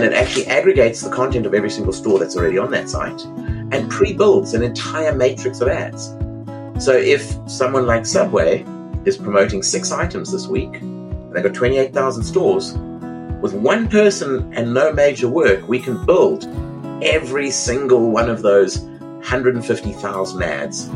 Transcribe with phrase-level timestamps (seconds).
[0.00, 3.22] and it actually aggregates the content of every single store that's already on that site
[3.70, 6.14] and pre-builds an entire matrix of ads.
[6.82, 8.64] So if someone like Subway
[9.04, 12.72] is promoting six items this week, and they've got 28,000 stores,
[13.42, 16.46] with one person and no major work, we can build
[17.02, 20.88] every single one of those 150,000 ads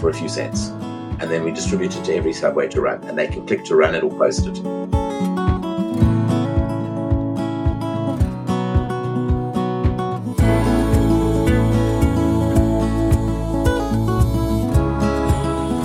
[0.00, 0.68] for a few cents.
[1.18, 3.74] And then we distribute it to every subway to run, and they can click to
[3.74, 5.33] run it or post it.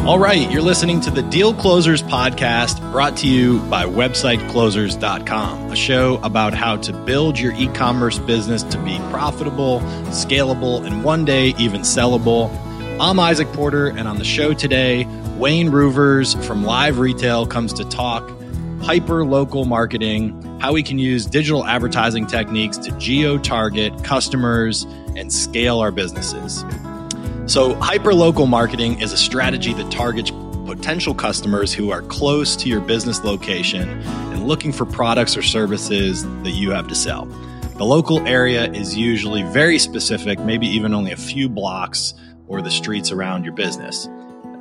[0.09, 5.75] All right, you're listening to the Deal Closers podcast brought to you by websiteclosers.com, a
[5.75, 11.25] show about how to build your e commerce business to be profitable, scalable, and one
[11.25, 12.49] day even sellable.
[12.99, 15.05] I'm Izach Porter, and on the show today,
[15.37, 18.27] Wayne Reuvers from LiveRetail comes to talk
[18.81, 25.31] hyper local marketing, how we can use digital advertising techniques to geo target customers and
[25.31, 26.65] scale our businesses.
[27.49, 30.29] So, hyperlocal marketing is a strategy that targets
[30.67, 36.25] potential customers who are close to your business location and looking for products or services
[36.43, 37.25] that you have to sell.
[37.77, 42.13] The local area is usually very specific, maybe even only a few blocks
[42.45, 44.07] or the streets around your business.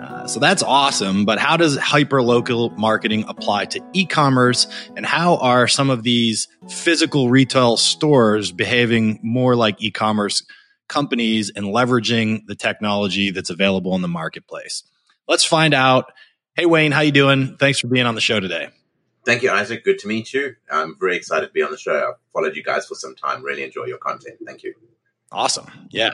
[0.00, 4.66] Uh, so that's awesome, but how does hyperlocal marketing apply to e commerce?
[4.96, 10.42] And how are some of these physical retail stores behaving more like e commerce
[10.88, 14.82] companies and leveraging the technology that's available in the marketplace.
[15.26, 16.12] Let's find out.
[16.54, 17.56] Hey Wayne, how you doing?
[17.56, 18.70] Thanks for being on the show today.
[19.24, 19.84] Thank you, Izach.
[19.84, 20.56] Good to meet you.
[20.70, 22.08] I'm very excited to be on the show.
[22.08, 23.44] I've followed you guys for some time.
[23.44, 24.38] Really enjoy your content.
[24.44, 24.74] Thank you.
[25.30, 25.70] Awesome.
[25.90, 26.12] Yeah.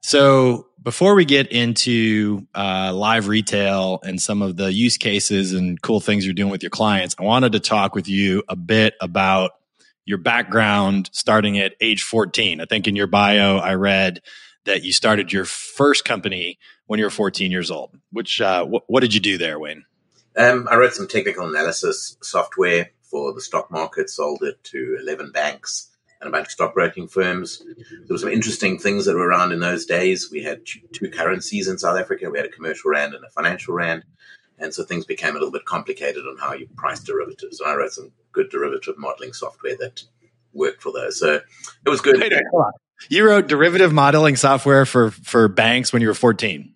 [0.00, 5.80] So before we get into uh, live retail and some of the use cases and
[5.80, 8.94] cool things you're doing with your clients, I wanted to talk with you a bit
[9.00, 9.52] about
[10.04, 12.60] your background starting at age 14.
[12.60, 14.20] I think in your bio, I read
[14.64, 17.96] that you started your first company when you were 14 years old.
[18.12, 19.84] Which, uh, wh- what did you do there, Wayne?
[20.36, 25.30] Um, I wrote some technical analysis software for the stock market, sold it to 11
[25.32, 27.62] banks and a bunch of stockbroking firms.
[27.76, 30.30] There were some interesting things that were around in those days.
[30.30, 32.30] We had two currencies in South Africa.
[32.30, 34.04] We had a commercial rand and a financial rand.
[34.58, 37.60] And so things became a little bit complicated on how you price derivatives.
[37.60, 40.02] And I wrote some good derivative modeling software that
[40.52, 41.18] worked for those.
[41.18, 41.40] So
[41.86, 42.22] it was good.
[43.08, 46.74] You wrote derivative modeling software for, for banks when you were 14.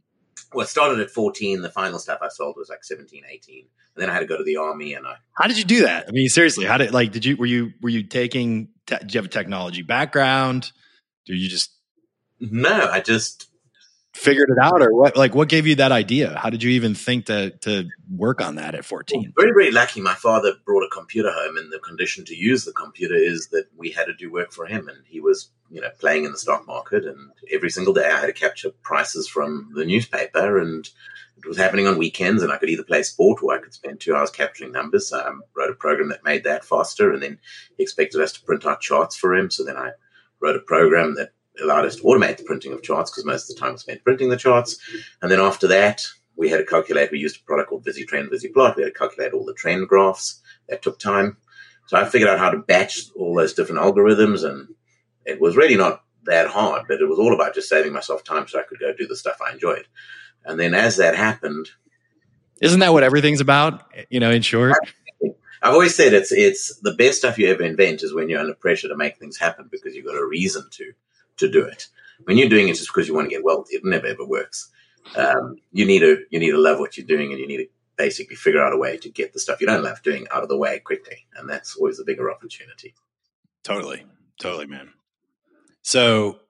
[0.55, 1.61] Well, it started at 14.
[1.63, 3.59] The final stuff I sold was like 17, 18.
[3.59, 5.17] And then I had to go to the army and I.
[5.35, 6.07] How did you do that?
[6.09, 9.15] I mean, seriously, how did, like, did you, were you, were you taking, te- did
[9.15, 10.73] you have a technology background?
[11.27, 11.71] Do you just.
[12.41, 13.48] No, I just
[14.19, 16.37] figured it out or what like what gave you that idea?
[16.37, 19.71] How did you even think to to work on that at 14 well, very very
[19.71, 23.49] lucky my father brought a computer home and the condition to use the computer is
[23.49, 26.33] that we had to do work for him and he was you know playing in
[26.33, 30.59] the stock market and every single day i had to capture prices from the newspaper
[30.59, 30.89] and
[31.37, 34.01] it was happening on weekends and i could either play sport or i could spend
[34.01, 35.09] two hours capturing numbers.
[35.09, 37.39] So i wrote a program that made that faster and then
[37.77, 39.51] he expected us to print out charts for him.
[39.51, 39.91] So then i
[40.41, 41.33] wrote a program that
[41.63, 44.05] allowed us to automate the printing of charts because most of the time was spent
[44.05, 44.79] printing the charts.
[45.23, 47.11] And then after that, we had to calculate.
[47.11, 48.77] We used a product called VisiTrend, VisiPlot.
[48.77, 50.41] We had to calculate all the trend graphs.
[50.69, 51.37] That took time.
[51.87, 54.69] So I figured out how to batch all those different algorithms, and
[55.25, 58.47] it was really not that hard, but it was all about just saving myself time
[58.47, 59.87] so I could go do the stuff I enjoyed.
[60.45, 61.71] And then as that happened,
[62.61, 63.85] isn't that what everything's about?
[64.11, 64.75] You know, in short.
[65.63, 68.55] I've always said it's it's the best stuff you ever invent is when you're under
[68.55, 70.93] pressure to make things happen because you've got a reason to
[71.39, 71.87] to do it.
[72.25, 74.71] When you're doing it just because you want to get wealthy, it never ever works.
[75.17, 77.67] Um, you need to you need to love what you're doing, and you need to
[77.97, 80.49] basically figure out a way to get the stuff you don't love doing out of
[80.49, 82.95] the way quickly, and that's always a bigger opportunity.
[83.65, 84.05] Totally,
[84.41, 84.91] totally, man.
[85.83, 86.41] So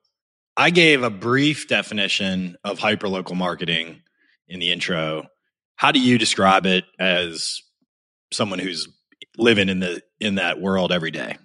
[0.57, 4.03] I gave a brief definition of hyperlocal marketing
[4.49, 5.29] in the intro.
[5.77, 7.63] How do you describe it as
[8.33, 8.89] someone who's
[9.37, 11.37] living in the in that world every day?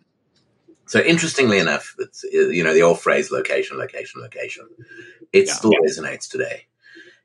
[0.94, 4.70] So interestingly enough, it's, you know, the old phrase location, location, location,
[5.32, 5.54] it yeah.
[5.54, 6.68] still resonates today.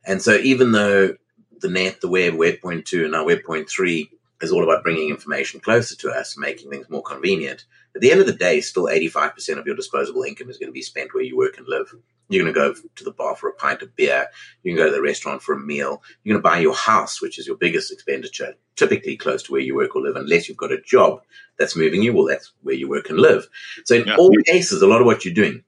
[0.07, 1.17] And so even though
[1.61, 4.11] the net, the web, web point two, and now web point three
[4.41, 7.67] is all about bringing information closer to us, making things more convenient.
[7.95, 10.73] At the end of the day, still 85% of your disposable income is going to
[10.73, 11.95] be spent where you work and live.
[12.29, 14.27] You're going to go to the bar for a pint of beer.
[14.63, 16.03] You can go to the restaurant for a meal.
[16.23, 19.61] You're going to buy your house, which is your biggest expenditure, typically close to where
[19.61, 21.21] you work or live, unless you've got a job
[21.59, 22.13] that's moving you.
[22.13, 23.49] Well, that's where you work and live.
[23.85, 24.17] So in yeah.
[24.17, 25.65] all cases, a lot of what you're doing,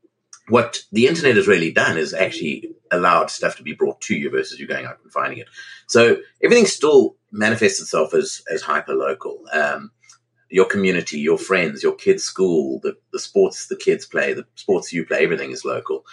[0.48, 4.30] what the internet has really done is actually allowed stuff to be brought to you
[4.30, 5.48] versus you going out and finding it.
[5.86, 9.44] So everything still manifests itself as as hyper local.
[9.52, 9.92] Um,
[10.50, 14.92] your community, your friends, your kids' school, the, the sports the kids play, the sports
[14.92, 16.04] you play, everything is local.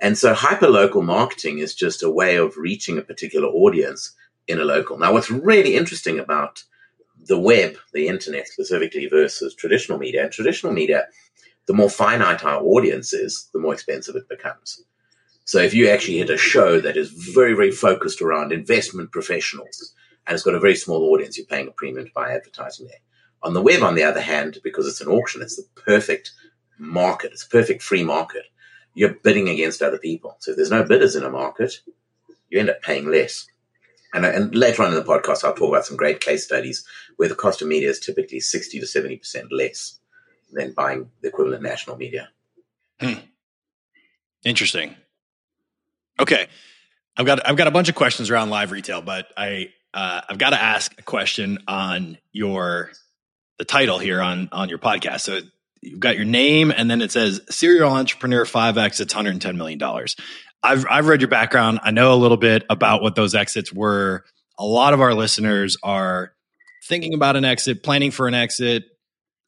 [0.00, 4.14] And so hyper local marketing is just a way of reaching a particular audience
[4.46, 4.98] in a local.
[4.98, 6.62] Now, what's really interesting about
[7.24, 11.06] the web, the internet specifically versus traditional media, and traditional media,
[11.66, 14.84] the more finite our audience is, the more expensive it becomes.
[15.44, 19.94] So if you actually hit a show that is very, very focused around investment professionals
[20.26, 22.98] and it's got a very small audience, you're paying a premium to buy advertising there.
[23.42, 26.32] On the web, on the other hand, because it's an auction, it's the perfect
[26.78, 27.32] market.
[27.32, 28.42] It's a perfect free market.
[28.96, 30.36] You're bidding against other people.
[30.38, 31.80] So if there's no bidders in a market,
[32.48, 33.46] you end up paying less.
[34.14, 37.28] And, and later on in the podcast, I'll talk about some great case studies where
[37.28, 39.98] the cost of media is typically 60 to 70% less
[40.50, 42.30] than buying the equivalent national media.
[42.98, 43.20] Hmm.
[44.42, 44.96] Interesting.
[46.18, 46.48] Okay.
[47.18, 50.38] I've got I've got a bunch of questions around live retail, but I uh, I've
[50.38, 52.92] got to ask a question on your
[53.58, 55.20] the title here on on your podcast.
[55.20, 55.40] So
[55.80, 59.56] you've got your name, and then it says serial entrepreneur 5X, it's hundred and ten
[59.56, 60.16] million dollars.
[60.62, 61.80] I've I've read your background.
[61.82, 64.24] I know a little bit about what those exits were.
[64.58, 66.32] A lot of our listeners are
[66.84, 68.84] thinking about an exit, planning for an exit,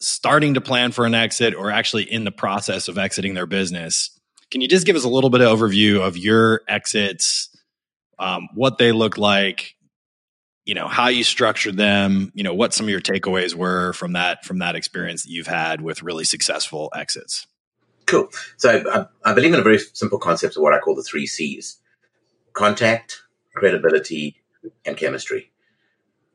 [0.00, 4.10] starting to plan for an exit, or actually in the process of exiting their business.
[4.50, 7.50] Can you just give us a little bit of overview of your exits,
[8.19, 9.75] um, what they look like,
[10.68, 14.12] you know, how you structured them, you know, what some of your takeaways were from
[14.12, 17.46] that from that experience that you've had with really successful exits?
[18.04, 18.28] Cool.
[18.58, 21.26] So I, I believe in a very simple concept of what I call the three
[21.26, 21.78] C's:
[22.52, 23.22] contact,
[23.54, 24.42] credibility,
[24.84, 25.50] and chemistry.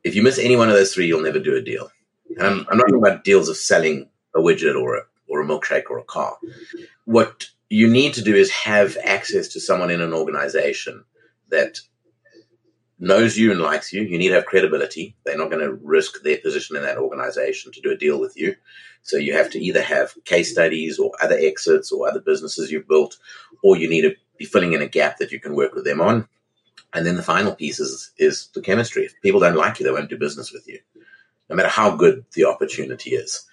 [0.02, 1.88] If you miss any one of those three, you'll never do a deal.
[2.36, 5.46] And I'm, I'm not talking about deals of selling a widget or a or a
[5.46, 6.36] milkshake or a car.
[7.04, 11.04] What you need to do is have access to someone in an organization
[11.50, 11.78] that
[12.98, 14.02] knows you and likes you.
[14.02, 15.16] You need to have credibility.
[15.24, 18.36] They're not going to risk their position in that organization to do a deal with
[18.36, 18.56] you.
[19.02, 22.88] So you have to either have case studies or other exits or other businesses you've
[22.88, 23.18] built,
[23.62, 26.00] or you need to be filling in a gap that you can work with them
[26.00, 26.28] on.
[26.92, 29.04] And then the final piece is, is the chemistry.
[29.04, 30.78] If people don't like you, they won't do business with you,
[31.50, 33.44] no matter how good the opportunity is.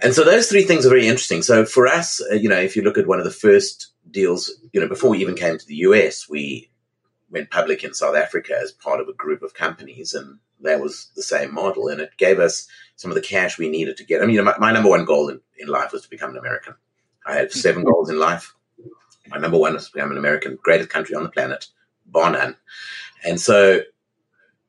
[0.00, 1.42] And so those three things are very interesting.
[1.42, 4.50] So for us, uh, you know, if you look at one of the first deals,
[4.72, 6.70] you know, before we even came to the US, we
[7.32, 11.10] went public in South Africa as part of a group of companies, and that was
[11.16, 11.88] the same model.
[11.88, 14.22] And it gave us some of the cash we needed to get.
[14.22, 16.74] I mean, my, my number one goal in, in life was to become an American.
[17.26, 17.90] I had seven mm-hmm.
[17.90, 18.54] goals in life.
[19.28, 21.66] My number one was to become an American, greatest country on the planet,
[22.06, 22.56] bar none.
[23.24, 23.80] And so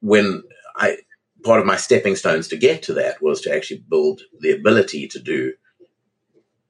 [0.02, 0.44] when
[0.76, 0.98] I
[1.44, 5.08] part of my stepping stones to get to that was to actually build the ability
[5.10, 5.54] to do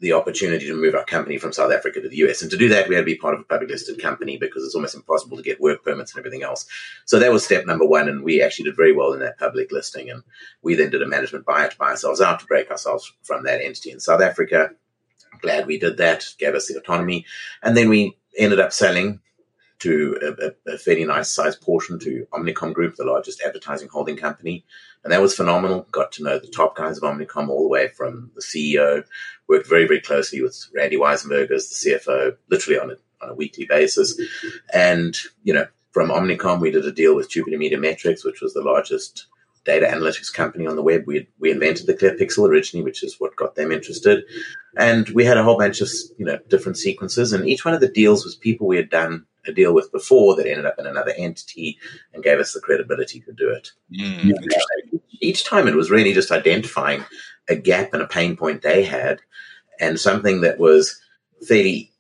[0.04, 2.42] the opportunity to move our company from South Africa to the US.
[2.42, 4.66] And to do that, we had to be part of a public listed company because
[4.66, 6.66] it's almost impossible to get work permits and everything else.
[7.06, 8.10] So that was step number one.
[8.10, 10.10] And we actually did very well in that public listing.
[10.10, 10.22] And
[10.62, 13.62] we then did a management buyout to buy ourselves out to break ourselves from that
[13.62, 14.72] entity in South Africa.
[15.42, 17.26] Glad we did that, gave us the autonomy.
[17.62, 19.22] And then we ended up selling
[19.84, 20.36] to
[20.68, 24.66] a, a, fairly nice sized portion to Omnicom Group, the largest advertising holding company.
[25.04, 25.86] And that was phenomenal.
[25.92, 29.04] Got to know the top guys of Omnicom all the way from the CEO,
[29.48, 33.36] worked very, very closely with Randy Weisenburger as the CFO, literally on a, on a
[33.36, 34.20] weekly basis.
[34.74, 38.54] And, you know, from Omnicom, we did a deal with Jupiter Media Metrix, which was
[38.54, 39.28] the largest
[39.66, 41.04] data analytics company on the web.
[41.06, 44.24] We we invented the Clear Pixel originally, which is what got them interested,
[44.76, 47.32] and we had a whole bunch of you know different sequences.
[47.32, 50.36] And each one of the deals was people we had done a deal with before
[50.36, 51.78] that ended up in another entity
[52.14, 53.72] and gave us the credibility to do it.
[54.00, 54.34] Mm,
[55.22, 57.04] each time it was really just identifying
[57.50, 59.20] a gap and a pain point they had
[59.80, 61.00] and something that was
[61.48, 61.92] fairly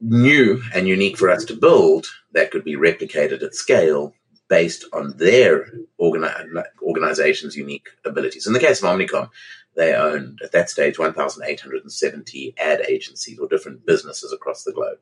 [0.00, 4.14] new and unique for us to build that could be replicated at scale
[4.48, 5.70] based on their
[6.00, 8.46] organi- organization's unique abilities.
[8.46, 9.30] In the case of Omnicom,
[9.76, 14.98] they owned at that stage 1,870 ad agencies or different businesses across the globe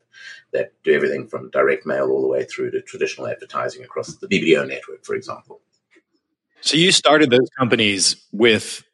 [0.52, 4.28] that do everything from direct mail all the way through to traditional advertising across the
[4.28, 5.60] BBDO network, for example.
[6.60, 8.84] So you started those companies with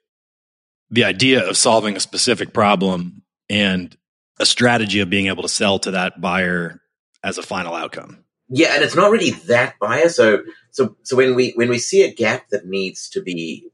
[0.90, 3.97] the idea of solving a specific problem and
[4.38, 6.81] a strategy of being able to sell to that buyer
[7.23, 8.25] as a final outcome.
[8.49, 10.09] Yeah, and it's not really that buyer.
[10.09, 13.71] So, so, so when we when we see a gap that needs to be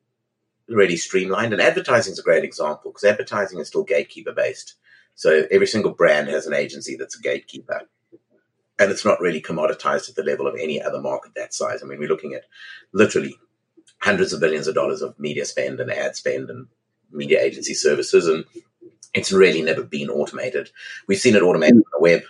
[0.71, 1.53] really streamlined.
[1.53, 4.75] And advertising is a great example because advertising is still gatekeeper based.
[5.15, 7.83] So every single brand has an agency that's a gatekeeper.
[8.79, 11.83] And it's not really commoditized at the level of any other market that size.
[11.83, 12.45] I mean, we're looking at
[12.93, 13.37] literally
[13.99, 16.67] hundreds of billions of dollars of media spend and ad spend and
[17.11, 18.27] media agency services.
[18.27, 18.45] And
[19.13, 20.71] it's really never been automated.
[21.07, 22.23] We've seen it automated on the web,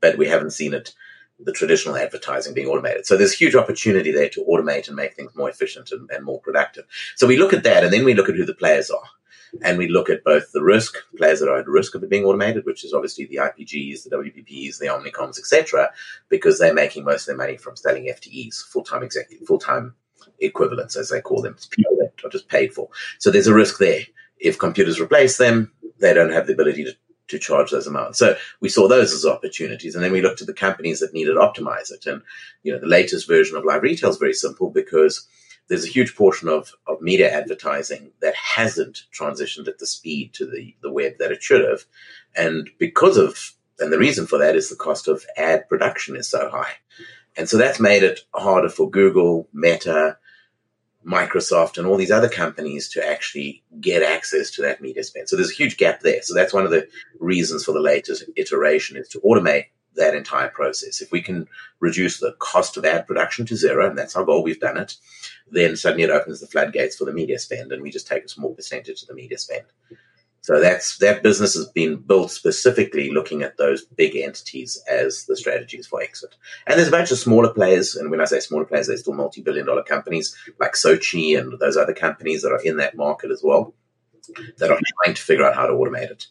[0.00, 0.94] but we haven't seen it
[1.44, 3.06] the traditional advertising being automated.
[3.06, 6.40] So there's huge opportunity there to automate and make things more efficient and, and, more
[6.40, 6.84] productive.
[7.16, 9.04] So we look at that and then we look at who the players are.
[9.62, 12.24] And we look at both the risk, players that are at risk of it being
[12.24, 15.90] automated, which is obviously the IPGs, the WPPs, the Omnicoms, etc.,
[16.30, 19.94] because they're making most of their money from selling FTEs, full-time executive, full-time
[20.38, 21.52] equivalents, as they call them.
[21.52, 22.88] It's people that are just paid for.
[23.18, 24.00] So there's a risk there.
[24.38, 26.96] If computers replace them, they don't have the ability to
[27.32, 28.18] to charge those amounts.
[28.18, 29.94] So we saw those as opportunities.
[29.94, 32.06] And then we looked at the companies that needed to optimize it.
[32.06, 32.22] And,
[32.62, 35.26] you know, the latest version of live retail is very simple because
[35.68, 40.46] there's a huge portion of, of media advertising that hasn't transitioned at the speed to
[40.46, 41.84] the, the web that it should have.
[42.36, 46.28] And because of, and the reason for that is the cost of ad production is
[46.28, 46.74] so high.
[47.36, 50.18] And so that's made it harder for Google, Meta,
[51.06, 55.28] Microsoft and all these other companies to actually get access to that media spend.
[55.28, 56.22] So there's a huge gap there.
[56.22, 56.86] So that's one of the
[57.18, 61.02] reasons for the latest iteration is to automate that entire process.
[61.02, 61.46] If we can
[61.80, 64.96] reduce the cost of ad production to zero, and that's our goal, we've done it,
[65.50, 68.28] then suddenly it opens the floodgates for the media spend and we just take a
[68.28, 69.64] small percentage of the media spend.
[70.42, 75.36] So that's that business has been built specifically looking at those big entities as the
[75.36, 76.34] strategies for exit.
[76.66, 79.14] And there's a bunch of smaller players, and when I say smaller players, they're still
[79.14, 83.40] multi-billion dollar companies like SOCi and those other companies that are in that market as
[83.42, 83.72] well
[84.58, 86.26] that are trying to figure out how to automate it.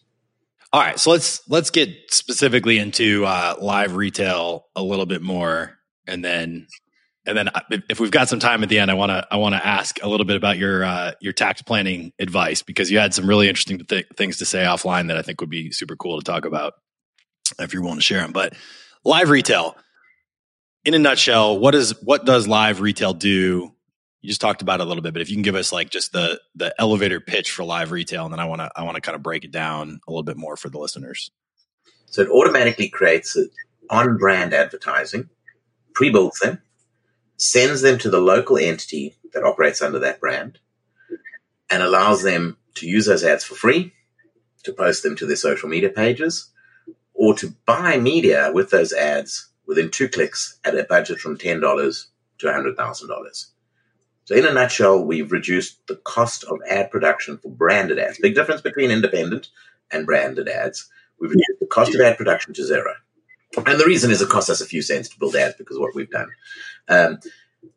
[0.73, 5.77] All right, so let's let's get specifically into uh, live retail a little bit more,
[6.05, 6.67] and then
[7.25, 9.37] and then uh, if we've got some time at the end, I want to I
[9.37, 12.97] want to ask a little bit about your uh, your tax planning advice because you
[12.97, 15.95] had some really interesting th- things to say offline that I think would be super
[15.95, 16.73] cool to talk about
[17.59, 18.31] if you're willing to share them.
[18.31, 18.53] But
[19.03, 19.75] live retail,
[20.83, 23.71] in a nutshell, what is what does live retail do?
[24.21, 25.91] You just talked about it a little bit, but if you can give us like
[25.91, 28.95] just the the elevator pitch for live retail, and then I want to I want
[28.95, 31.29] to kind of break it down a little bit more for the listeners.
[32.07, 33.37] So it automatically creates
[33.91, 35.29] on brand advertising,
[35.93, 36.61] pre-builds them
[37.41, 40.59] sends them to the local entity that operates under that brand,
[41.71, 43.91] and allows them to use those ads for free,
[44.63, 46.51] to post them to their social media pages,
[47.15, 52.05] or to buy media with those ads within two clicks at a budget from $10
[52.37, 53.45] to $100,000.
[54.25, 58.19] So, in a nutshell, we've reduced the cost of ad production for branded ads.
[58.19, 59.49] Big difference between independent
[59.89, 60.87] and branded ads.
[61.19, 62.93] We've reduced the cost of ad production to zero.
[63.57, 65.81] And the reason is it costs us a few cents to build ads because of
[65.81, 66.29] what we've done.
[66.87, 67.19] Um,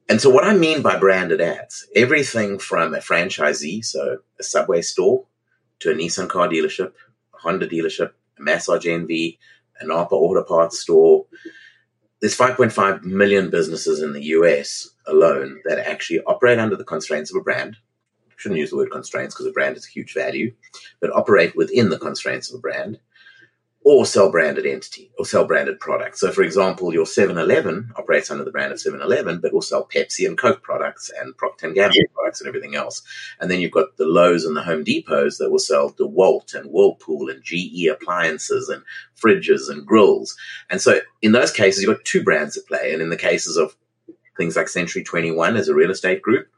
[0.09, 4.83] and so, what I mean by branded ads, everything from a franchisee, so a Subway
[4.83, 5.25] store,
[5.81, 6.93] to a Nissan car dealership,
[7.35, 9.39] a Honda dealership, a Massage Envy,
[9.81, 11.27] an Napa Auto Parts store.
[12.21, 17.39] There's 5.5 million businesses in the US alone that actually operate under the constraints of
[17.39, 17.77] a brand.
[18.37, 20.55] Shouldn't use the word constraints because a brand is a huge value,
[21.01, 22.99] but operate within the constraints of a brand
[23.85, 26.19] or sell branded entity or sell branded products.
[26.21, 30.27] So, for example, your 7-Eleven operates under the brand of 7-Eleven, but will sell Pepsi
[30.27, 33.03] and Coke products and Procter & Gamble products and everything else.
[33.39, 36.71] And then you've got the Lowe's and the Home Depots that will sell DeWalt and
[36.71, 38.83] Whirlpool and GE appliances and
[39.23, 40.35] fridges and grills.
[40.71, 42.95] And so, in those cases, you've got two brands at play.
[42.95, 43.77] And in the cases of
[44.39, 46.49] things like Century 21 as a real estate group,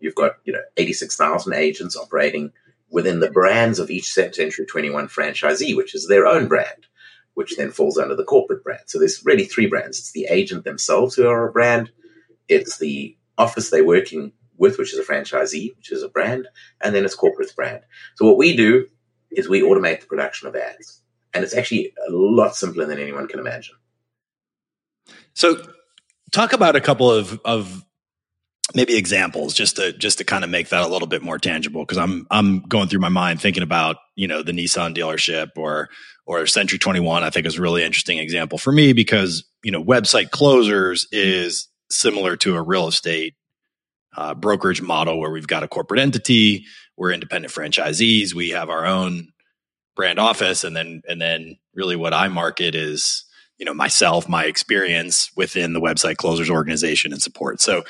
[0.00, 2.52] you've got you know 86,000 agents operating
[2.90, 6.86] within the brands of each Century 21 franchisee, which is their own brand,
[7.34, 8.82] which then falls under the corporate brand.
[8.86, 9.98] So there's really three brands.
[9.98, 11.90] It's the agent themselves who are a brand.
[12.48, 16.48] It's the office they're working with, which is a franchisee, which is a brand,
[16.80, 17.82] and then it's corporate brand.
[18.16, 18.86] So what we do
[19.30, 21.00] is we automate the production of ads.
[21.32, 23.76] And it's actually a lot simpler than anyone can imagine.
[25.32, 25.62] So
[26.32, 27.84] talk about a couple of, of
[28.74, 31.82] maybe examples just to just to kind of make that a little bit more tangible.
[31.82, 35.88] Because I'm I'm going through my mind thinking about you know the Nissan dealership or
[36.26, 39.82] or Century 21 I think is a really interesting example for me because you know
[39.82, 43.34] website closers is similar to a real estate
[44.16, 46.64] uh, brokerage model where we've got a corporate entity
[46.96, 49.28] we're independent franchisees we have our own
[49.96, 53.24] brand office and then and then really what I market is
[53.58, 57.60] you know myself my experience within the website closers organization and support.
[57.60, 57.84] So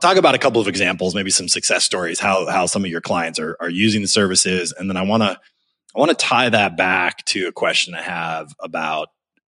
[0.00, 3.00] talk about a couple of examples, maybe some success stories, how how some of your
[3.00, 5.40] clients are are using the services, and then I want to
[5.94, 9.08] I want to tie that back to a question I have about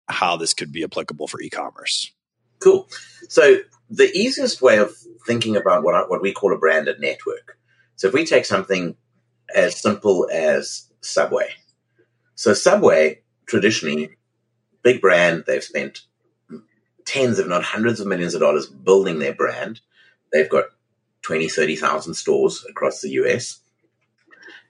[0.07, 2.12] how this could be applicable for e-commerce.
[2.60, 2.88] Cool.
[3.29, 3.57] So
[3.89, 4.95] the easiest way of
[5.25, 7.57] thinking about what what we call a branded network.
[7.95, 8.95] So if we take something
[9.53, 11.50] as simple as Subway.
[12.36, 14.17] So Subway traditionally
[14.81, 16.01] big brand, they've spent
[17.05, 19.81] tens if not hundreds of millions of dollars building their brand
[20.32, 20.66] They've got
[21.24, 23.60] 20, 30,000 stores across the US.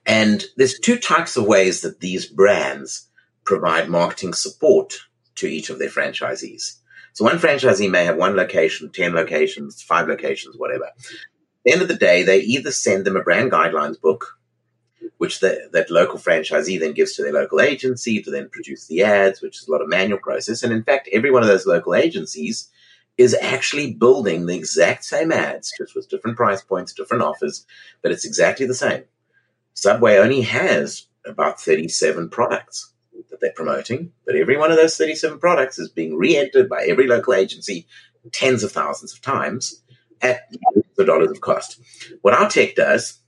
[0.04, 3.08] And there's two types of ways that these brands
[3.44, 4.94] provide marketing support
[5.36, 6.76] to each of their franchisees.
[7.14, 10.86] So one franchisee may have one location, 10 locations, five locations, whatever.
[10.86, 10.92] At
[11.64, 14.38] the end of the day, they either send them a brand guidelines book,
[15.18, 19.02] which the, that local franchisee then gives to their local agency to then produce the
[19.02, 20.62] ads, which is a lot of manual process.
[20.62, 22.68] And in fact, every one of those local agencies
[23.22, 27.64] is actually building the exact same ads, just with different price points, different offers,
[28.02, 29.04] but it's exactly the same.
[29.74, 32.92] Subway only has about 37 products
[33.30, 36.84] that they're promoting, but every one of those 37 products is being re entered by
[36.88, 37.86] every local agency
[38.32, 39.80] tens of thousands of times
[40.20, 40.52] at
[40.96, 41.80] the dollars of cost.
[42.22, 43.20] What our tech does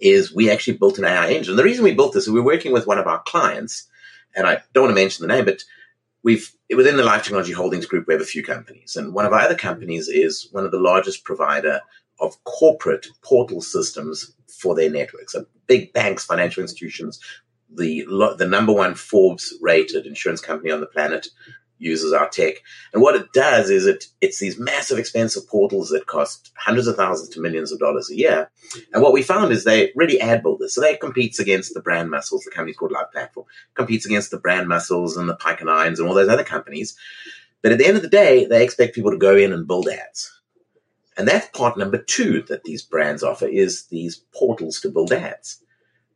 [0.00, 1.56] is we actually built an AI engine.
[1.56, 3.86] The reason we built this is we're working with one of our clients,
[4.34, 5.64] and I don't want to mention the name, but
[6.22, 9.32] we've within the Live Technology Holdings Group, we have a few companies, and one of
[9.32, 11.80] our other companies is one of the largest provider
[12.20, 15.32] of corporate portal systems for their networks.
[15.32, 17.20] So big banks, financial institutions,
[17.70, 18.04] the
[18.38, 21.28] the number one Forbes rated insurance company on the planet
[21.78, 22.62] uses our tech.
[22.92, 26.96] And what it does is it it's these massive expensive portals that cost hundreds of
[26.96, 28.50] thousands to millions of dollars a year.
[28.92, 30.74] And what we found is they really ad builders.
[30.74, 35.16] So they competes against the BrandMuscles, the company's called Live Platform, competes against the BrandMuscles
[35.16, 36.96] and the Pike and Irons and all those other companies.
[37.62, 39.88] But at the end of the day, they expect people to go in and build
[39.88, 40.32] ads.
[41.16, 45.60] And that's part number two that these brands offer is these portals to build ads.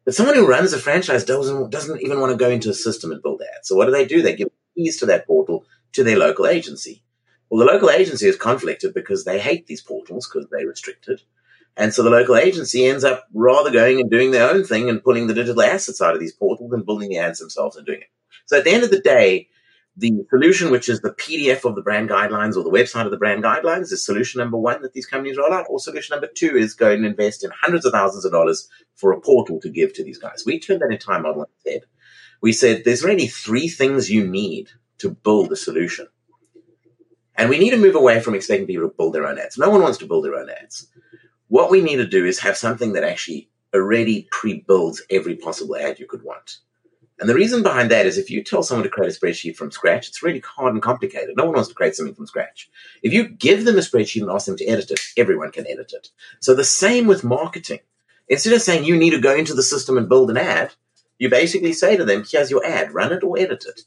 [0.04, 3.10] But someone who runs a franchise doesn't, doesn't even want to go into a system
[3.12, 3.68] and build ads.
[3.68, 4.22] So what do they do?
[4.22, 7.02] They give keys to that portal to their local agency.
[7.50, 11.20] Well, the local agency is conflicted because they hate these portals because they're restricted.
[11.76, 15.02] And so the local agency ends up rather going and doing their own thing and
[15.02, 18.00] pulling the digital assets out of these portals and building the ads themselves and doing
[18.00, 18.08] it.
[18.46, 19.48] So at the end of the day,
[19.96, 23.18] the solution, which is the PDF of the brand guidelines or the website of the
[23.18, 25.66] brand guidelines, is solution number one that these companies roll out.
[25.68, 29.12] Or solution number two is go and invest in hundreds of thousands of dollars for
[29.12, 30.44] a portal to give to these guys.
[30.46, 31.82] We turned that entire model on its head.
[32.42, 34.68] We said there's really three things you need
[34.98, 36.08] to build a solution.
[37.36, 39.56] And we need to move away from expecting people to build their own ads.
[39.56, 40.88] No one wants to build their own ads.
[41.48, 45.98] What we need to do is have something that actually already pre-builds every possible ad
[45.98, 46.58] you could want.
[47.18, 49.70] And the reason behind that is if you tell someone to create a spreadsheet from
[49.70, 51.36] scratch, it's really hard and complicated.
[51.36, 52.68] No one wants to create something from scratch.
[53.02, 55.92] If you give them a spreadsheet and ask them to edit it, everyone can edit
[55.94, 56.08] it.
[56.40, 57.80] So the same with marketing.
[58.28, 60.74] Instead of saying you need to go into the system and build an ad,
[61.18, 63.82] you basically say to them, here's your ad, run it or edit it.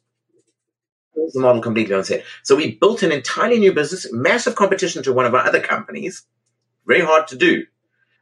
[1.16, 2.24] Here's the model completely on its head.
[2.44, 6.24] So we built an entirely new business, massive competition to one of our other companies,
[6.86, 7.66] very hard to do.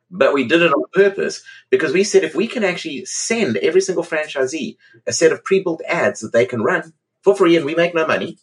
[0.09, 3.81] But we did it on purpose because we said if we can actually send every
[3.81, 7.73] single franchisee a set of pre-built ads that they can run for free and we
[7.73, 8.37] make no money.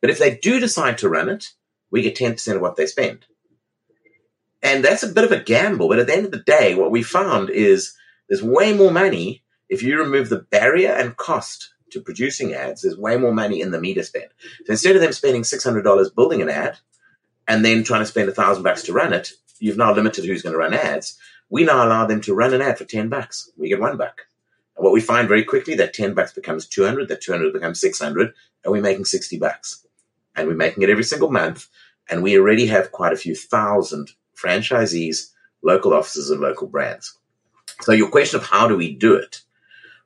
[0.00, 1.48] But if they do decide to run it,
[1.90, 3.26] we get 10% of what they spend.
[4.62, 5.88] And that's a bit of a gamble.
[5.88, 7.94] But at the end of the day, what we found is
[8.28, 12.82] there's way more money if you remove the barrier and cost to producing ads.
[12.82, 14.28] There's way more money in the media spend.
[14.64, 16.78] So instead of them spending $600 building an ad
[17.48, 20.42] and then trying to spend a thousand bucks to run it, you've now limited who's
[20.42, 21.18] going to run ads.
[21.48, 23.50] We now allow them to run an ad for 10 bucks.
[23.56, 24.22] We get one buck.
[24.76, 28.34] And what we find very quickly, that 10 bucks becomes 200, that 200 becomes 600,
[28.64, 29.86] and we're making 60 bucks.
[30.34, 31.68] And we're making it every single month.
[32.10, 37.16] And we already have quite a few thousand franchisees, local offices, and local brands.
[37.80, 39.40] So your question of how do we do it?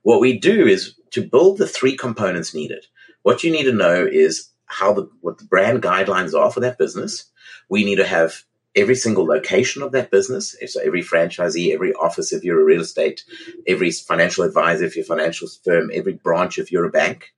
[0.03, 2.87] What we do is to build the three components needed.
[3.23, 6.79] What you need to know is how the, what the brand guidelines are for that
[6.79, 7.27] business.
[7.69, 10.57] We need to have every single location of that business.
[10.69, 13.25] So every franchisee, every office if you're a real estate,
[13.67, 17.33] every financial advisor if you're a financial firm, every branch if you're a bank.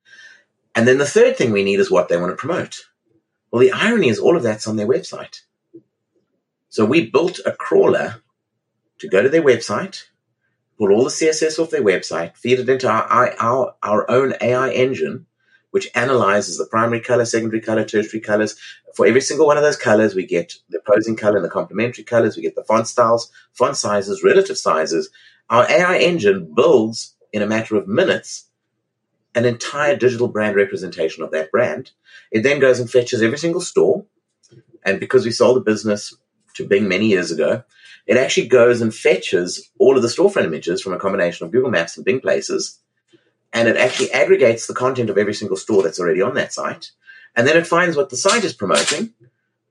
[0.75, 2.87] And then the third thing we need is what they want to promote.
[3.51, 5.40] Well, the irony is all of that's on their website.
[6.68, 8.22] So we built a crawler
[8.98, 10.05] to go to their website,
[10.83, 14.71] pull all the CSS off their website, feed it into our, our, our own AI
[14.71, 15.27] engine,
[15.71, 18.57] which analyzes the primary color, secondary color, tertiary colors.
[18.97, 22.03] For every single one of those colors, we get the opposing color and the complementary
[22.03, 22.37] colors.
[22.37, 25.09] We get the font styles, font sizes, relative sizes.
[25.51, 28.47] Our AI engine builds in a matter of minutes
[29.37, 31.92] an entire digital brand representation of that brand.
[32.33, 34.05] It then goes and fetches every single store.
[34.85, 36.12] And because we sold the business
[36.55, 37.62] to Bing many years ago,
[38.07, 41.71] it actually goes and fetches all of the storefront images from a combination of Google
[41.71, 42.79] Maps and Bing Places
[43.53, 46.91] and it actually aggregates the content of every single store that's already on that site.
[47.37, 49.12] And then it finds what the site is promoting,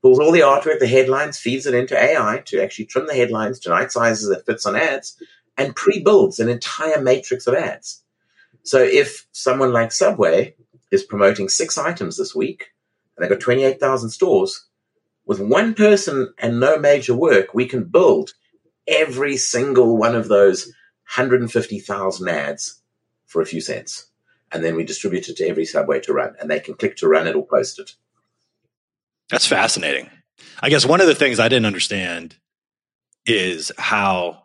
[0.01, 3.59] pulls all the artwork, the headlines, feeds it into AI to actually trim the headlines
[3.59, 5.17] to night sizes that fits on ads,
[5.57, 8.03] and pre-builds an entire matrix of ads.
[8.63, 10.55] So if someone like Subway
[10.91, 12.71] is promoting six items this week,
[13.15, 14.65] and they've got 28,000 stores,
[15.25, 18.31] with one person and no major work, we can build
[18.87, 20.65] every single one of those
[21.15, 22.81] 150,000 ads
[23.25, 24.07] for a few cents.
[24.51, 27.07] And then we distribute it to every subway to run, and they can click to
[27.07, 27.93] run it or post it.
[29.29, 30.09] That's fascinating.
[30.59, 32.35] I guess one of the things I didn't understand
[33.25, 34.43] is how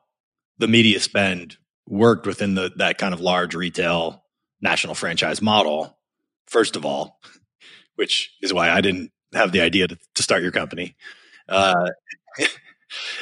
[0.59, 1.57] the media spend
[1.89, 4.25] worked within the that kind of large retail
[4.61, 5.99] national franchise model.
[6.47, 7.21] First of all,
[7.97, 10.97] which is why I didn't have the idea to, to start your company.
[11.49, 11.91] Uh,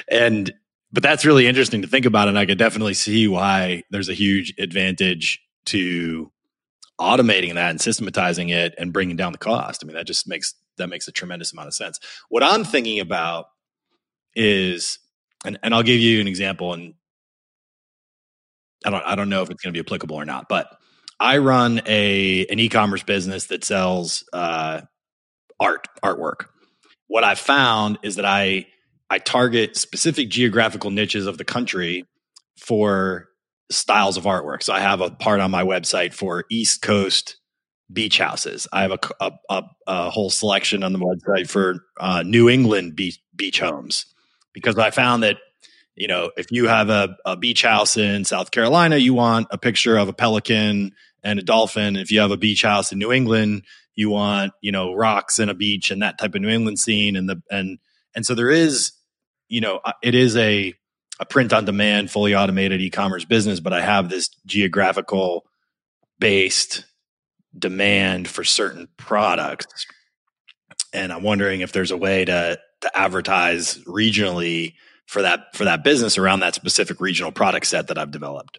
[0.09, 0.53] and
[0.93, 4.15] but that's really interesting to think about, and I could definitely see why there's a
[4.15, 6.31] huge advantage to
[7.01, 9.83] automating that and systematizing it and bringing down the cost.
[9.83, 11.99] I mean, that just makes that makes a tremendous amount of sense.
[12.29, 13.47] What I'm thinking about
[14.35, 14.99] is,
[15.45, 16.95] and, and I'll give you an example, and
[18.85, 20.69] I don't I don't know if it's going to be applicable or not, but
[21.19, 24.83] I run a an e-commerce business that sells uh,
[25.61, 26.47] art artwork.
[27.07, 28.67] What I found is that I
[29.11, 32.05] I target specific geographical niches of the country
[32.59, 33.29] for
[33.71, 34.63] styles of artwork.
[34.63, 37.37] So I have a part on my website for East Coast
[37.93, 38.67] beach houses.
[38.73, 42.97] I have a, a, a, a whole selection on the website for uh, New England
[42.97, 44.07] beach, beach homes
[44.53, 45.37] because I found that
[45.95, 49.59] you know if you have a, a beach house in South Carolina, you want a
[49.59, 51.97] picture of a pelican and a dolphin.
[51.97, 53.63] If you have a beach house in New England,
[53.95, 57.17] you want you know rocks and a beach and that type of New England scene
[57.17, 57.79] and the and
[58.15, 58.93] and so there is
[59.49, 60.75] you know uh, it is a
[61.21, 65.45] a print on demand fully automated e-commerce business but I have this geographical
[66.19, 66.85] based
[67.57, 69.87] demand for certain products
[70.93, 74.75] and I'm wondering if there's a way to to advertise regionally
[75.07, 78.59] for that for that business around that specific regional product set that I've developed.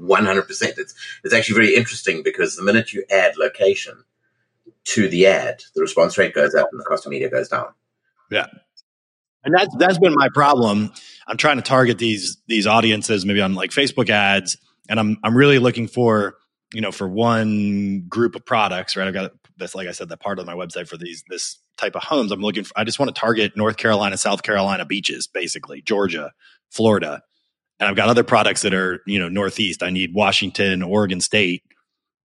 [0.00, 0.46] 100%.
[0.76, 4.04] It's, it's actually very interesting because the minute you add location
[4.86, 7.66] to the ad, the response rate goes up and the cost of media goes down.
[8.30, 8.46] Yeah.
[9.44, 10.92] And that's that's been my problem.
[11.26, 14.56] I'm trying to target these these audiences maybe on like Facebook ads
[14.88, 16.36] and I'm I'm really looking for,
[16.72, 19.06] you know, for one group of products, right?
[19.06, 21.94] I've got this like I said that part of my website for these this type
[21.94, 22.32] of homes.
[22.32, 26.32] I'm looking for I just want to target North Carolina, South Carolina beaches basically, Georgia,
[26.70, 27.22] Florida.
[27.78, 29.82] And I've got other products that are, you know, northeast.
[29.82, 31.62] I need Washington, Oregon State.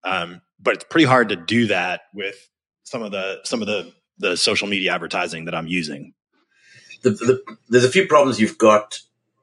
[0.04, 2.50] Um, but it's pretty hard to do that with
[2.92, 6.14] some of the some of the the social media advertising that I'm using.
[7.04, 9.00] The, the, there's a few problems you've got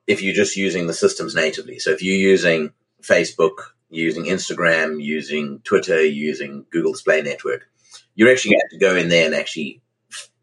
[0.07, 1.79] if you're just using the systems natively.
[1.79, 7.69] So if you're using Facebook, using Instagram, using Twitter, using Google Display Network,
[8.15, 9.81] you're actually going to have to go in there and actually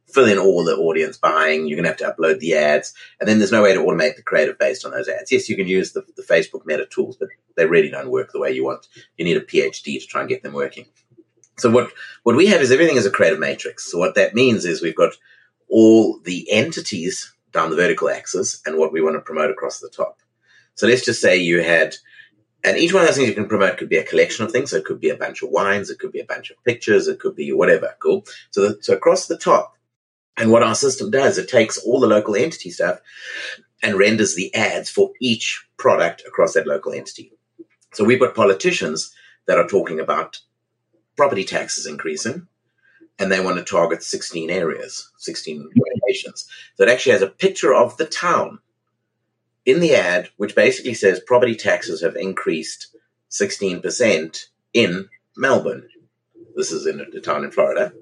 [0.08, 1.68] fill in all the audience buying.
[1.68, 4.16] You're going to have to upload the ads, and then there's no way to automate
[4.16, 5.32] the creative based on those ads.
[5.32, 8.40] Yes, you can use the, the Facebook Meta tools, but they really don't work the
[8.40, 8.88] way you want.
[9.18, 10.86] You need a PhD to try and get them working.
[11.58, 11.92] So what
[12.24, 13.90] what we have is everything is a creative matrix.
[13.92, 15.14] So what that means is we've got
[15.70, 19.90] all the entities down the vertical axis and what we want to promote across the
[19.90, 20.20] top.
[20.76, 21.96] So let's just say you had,
[22.64, 24.72] and each one of those things you can promote could be a collection of things.
[24.72, 27.08] So it could be a bunch of wines, it could be a bunch of pictures,
[27.08, 27.96] it could be whatever.
[28.00, 28.26] Cool.
[28.52, 29.78] So the, so across the top,
[30.38, 33.00] and what our system does, it takes all the local entity stuff
[33.82, 37.32] and renders the ads for each product across that local entity.
[37.94, 39.14] So we've got politicians
[39.48, 40.40] that are talking about
[41.16, 42.48] property taxes increasing,
[43.18, 46.48] and they want to target 16 areas, 16 locations.
[46.76, 48.60] So it actually has a picture of the town
[49.66, 52.96] in the ad, which basically says property taxes have increased
[53.32, 55.88] 16% in Melbourne.
[56.56, 57.94] This is in a town in Florida.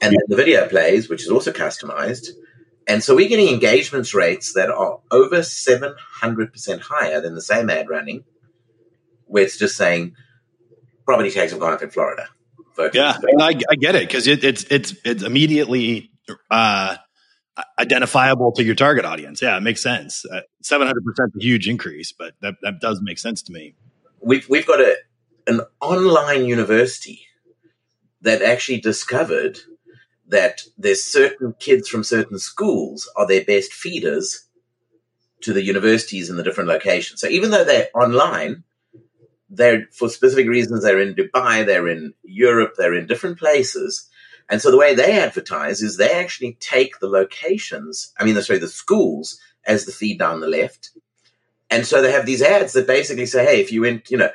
[0.00, 2.30] And then the video plays, which is also customized.
[2.86, 7.88] And so we're getting engagements rates that are over 700% higher than the same ad
[7.88, 8.24] running,
[9.26, 10.16] where it's just saying,
[11.10, 12.28] property taxes have gone up in Florida.
[12.94, 16.12] Yeah, I, I, get it because it, it's it's it's immediately
[16.50, 16.96] uh,
[17.78, 19.42] identifiable to your target audience.
[19.42, 20.24] Yeah, it makes sense.
[20.24, 23.74] Uh, seven hundred percent, a huge increase, but that that does make sense to me.
[24.22, 24.96] We've we've got a
[25.46, 27.26] an online university
[28.22, 29.58] that actually discovered
[30.28, 34.46] that there's certain kids from certain schools are their best feeders
[35.40, 37.20] to the universities in the different locations.
[37.20, 38.62] So even though they're online,
[39.50, 44.08] they're for specific reasons they're in dubai they're in europe they're in different places.
[44.48, 48.58] And so the way they advertise is they actually take the locations i mean sorry
[48.58, 50.90] the schools as the feed down the left.
[51.72, 54.30] And so they have these ads that basically say hey if you went you know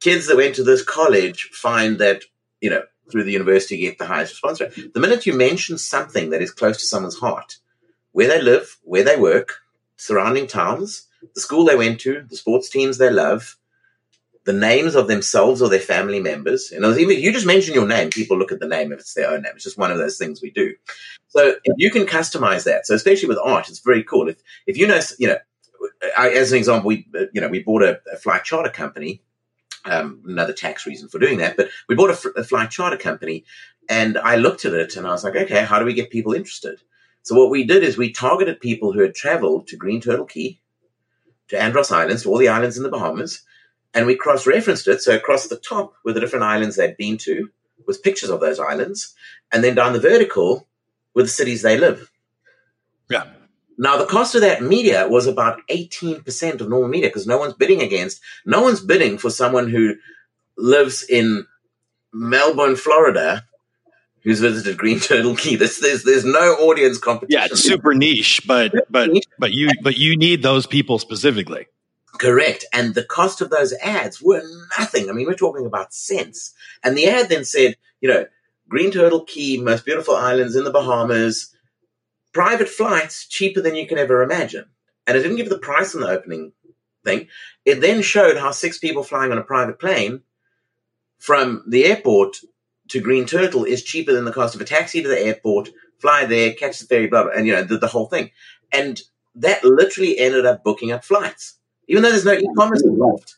[0.00, 2.22] kids that went to this college find that
[2.60, 4.94] you know through the university get the highest response rate.
[4.94, 7.58] The minute you mention something that is close to someone's heart
[8.12, 9.60] where they live where they work
[9.96, 13.56] surrounding towns the school they went to the sports teams they love
[14.44, 16.72] the names of themselves or their family members.
[16.72, 19.14] Know, even if you just mention your name, people look at the name if it's
[19.14, 19.52] their own name.
[19.54, 20.74] It's just one of those things we do.
[21.28, 24.28] So if you can customize that, so especially with art, it's very cool.
[24.28, 25.38] If if you know, you know,
[26.18, 29.22] I, as an example, we you know we bought a, a flight charter company
[29.84, 31.56] Um, another tax reason for doing that.
[31.56, 33.44] But we bought a, fl- a flight charter company,
[33.88, 36.34] and I looked at it and I was like, okay, how do we get people
[36.34, 36.80] interested?
[37.22, 40.60] So what we did is we targeted people who had traveled to Green Turtle Cay,
[41.48, 43.42] to Andros Islands, to all the islands in the Bahamas,
[43.94, 45.02] and we cross-referenced it.
[45.02, 47.50] So across the top were the different islands they'd been to,
[47.86, 49.14] with pictures of those islands,
[49.52, 50.66] and then down the vertical
[51.14, 52.10] were the cities they live.
[53.10, 53.24] Yeah.
[53.78, 57.54] Now, the cost of that media was about 18% of normal media because no one's
[57.54, 59.96] bidding against, no one's bidding for someone who
[60.56, 61.46] lives in
[62.12, 63.44] Melbourne, Florida,
[64.22, 65.56] who's visited Green Turtle Cay.
[65.56, 67.40] There's, there's, there's no audience competition.
[67.40, 71.66] Yeah, it's super niche, but but but you but you need those people specifically.
[72.18, 72.64] Correct.
[72.72, 74.42] And the cost of those ads were
[74.78, 75.08] nothing.
[75.08, 76.52] I mean, we're talking about cents.
[76.84, 78.26] And the ad then said, you know,
[78.68, 81.54] Green Turtle Cay, most beautiful islands in the Bahamas,
[82.32, 84.66] private flights cheaper than you can ever imagine.
[85.06, 86.52] And it didn't give the price on the opening
[87.04, 87.28] thing.
[87.64, 90.22] It then showed how six people flying on a private plane
[91.18, 92.38] from the airport
[92.88, 96.24] to Green Turtle is cheaper than the cost of a taxi to the airport, fly
[96.24, 98.30] there, catch the ferry, blah, blah, and you know, the, the whole thing.
[98.72, 99.00] And
[99.36, 101.58] that literally ended up booking up flights,
[101.92, 103.34] even though there's no e-commerce involved.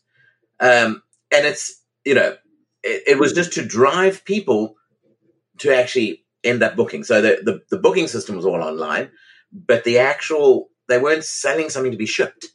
[0.60, 2.36] Um, and it's, you know,
[2.84, 4.76] it, it was just to drive people
[5.58, 7.02] to actually end up booking.
[7.02, 9.10] So the, the, the booking system was all online,
[9.52, 12.46] but the actual, they weren't selling something to be shipped.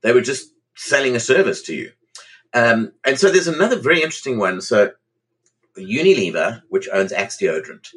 [0.00, 1.92] They were just selling a service to you.
[2.54, 4.62] Um, and so there's another very interesting one.
[4.62, 4.92] So
[5.76, 7.94] Unilever, which owns Axe deodorant,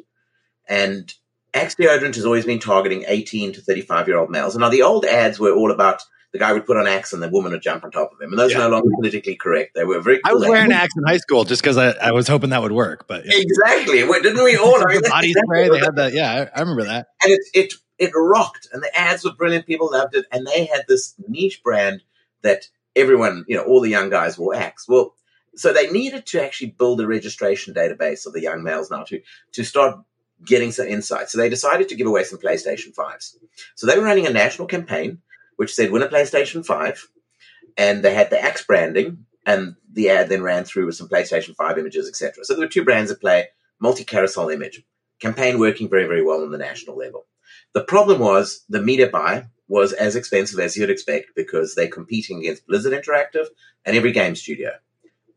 [0.68, 1.12] and
[1.54, 4.54] Axe deodorant has always been targeting 18 to 35 year old males.
[4.54, 6.02] And now the old ads were all about
[6.32, 8.30] the guy would put on Axe and the woman would jump on top of him.
[8.30, 8.58] And those yeah.
[8.58, 9.74] are no longer politically correct.
[9.74, 11.90] They were very cool I was wearing an Axe in high school just because I,
[11.90, 13.06] I, was hoping that would work.
[13.06, 13.36] But yeah.
[13.36, 13.98] Exactly.
[13.98, 14.76] Didn't we all?
[14.76, 16.14] I mean, body spray, they had that.
[16.14, 17.08] Yeah, I, I remember that.
[17.22, 18.68] And it, it, it rocked.
[18.72, 19.66] And the ads were brilliant.
[19.66, 20.24] People loved it.
[20.32, 22.02] And they had this niche brand
[22.40, 24.88] that everyone, you know, all the young guys wore Axe.
[24.88, 25.14] Well,
[25.54, 29.20] so they needed to actually build a registration database of the young males now to,
[29.52, 29.98] to start
[30.44, 31.28] getting some insight.
[31.28, 33.36] So they decided to give away some PlayStation 5s.
[33.74, 35.20] So they were running a national campaign
[35.56, 37.08] which said win a PlayStation 5.
[37.76, 39.22] And they had the Axe branding, mm-hmm.
[39.46, 42.44] and the ad then ran through with some PlayStation 5 images, etc.
[42.44, 43.48] So there were two brands at play,
[43.80, 44.82] multi carousel image.
[45.20, 47.26] Campaign working very, very well on the national level.
[47.74, 52.40] The problem was the media buy was as expensive as you'd expect because they're competing
[52.40, 53.46] against Blizzard Interactive
[53.86, 54.72] and every game studio.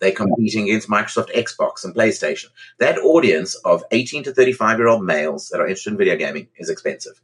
[0.02, 2.48] They're competing against Microsoft Xbox and PlayStation.
[2.80, 6.48] That audience of 18 to 35 year old males that are interested in video gaming
[6.58, 7.22] is expensive.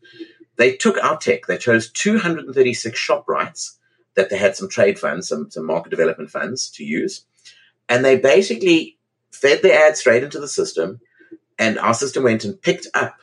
[0.62, 1.48] They took our tech.
[1.48, 3.78] They chose 236 ShopRites
[4.14, 7.26] that they had some trade funds, some, some market development funds to use.
[7.90, 9.00] And they basically
[9.32, 11.02] fed the ad straight into the system.
[11.58, 13.22] And our system went and picked up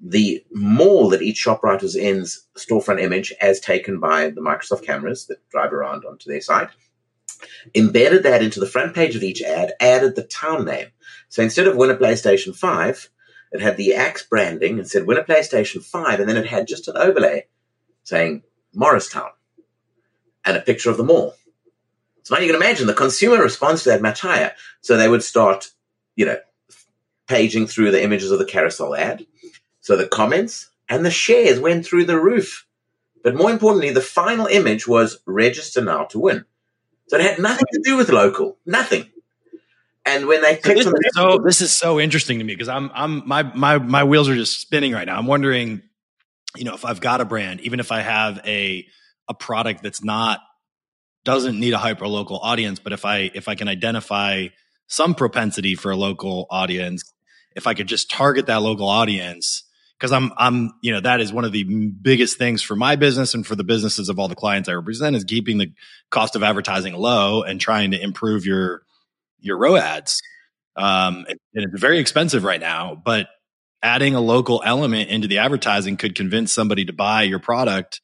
[0.00, 5.26] the mall that each ShopRite was in's storefront image as taken by the Microsoft cameras
[5.26, 6.70] that drive around onto their site,
[7.74, 10.86] embedded that into the front page of each ad, added the town name.
[11.28, 13.10] So instead of win a PlayStation 5,
[13.52, 16.66] it had the Axe branding and said win a PlayStation 5, and then it had
[16.66, 17.46] just an overlay
[18.02, 18.42] saying
[18.74, 19.30] Morristown
[20.44, 21.34] and a picture of the mall.
[22.22, 24.52] So now you can imagine the consumer response to that much higher.
[24.80, 25.70] So they would start,
[26.16, 26.38] you know,
[27.26, 29.26] paging through the images of the carousel ad.
[29.80, 32.66] So the comments and the shares went through the roof.
[33.22, 36.44] But more importantly, the final image was register now to win.
[37.08, 39.11] So it had nothing to do with local, nothing.
[40.04, 42.68] And when they clicked this on is so this is so interesting to me because
[42.68, 45.16] I'm I'm my my my wheels are just spinning right now.
[45.16, 45.82] I'm wondering,
[46.56, 48.86] you know, if I've got a brand, even if I have a
[49.28, 50.40] a product that's not
[51.24, 54.48] doesn't need a hyper local audience, but if I if I can identify
[54.88, 57.12] some propensity for a local audience,
[57.54, 59.62] if I could just target that local audience,
[59.98, 61.62] because I'm I'm you know that is one of the
[62.02, 65.14] biggest things for my business and for the businesses of all the clients I represent
[65.14, 65.72] is keeping the
[66.10, 68.82] cost of advertising low and trying to improve your
[69.42, 70.20] your ROAS.
[70.76, 73.28] Um, and it's very expensive right now, but
[73.82, 78.00] adding a local element into the advertising could convince somebody to buy your product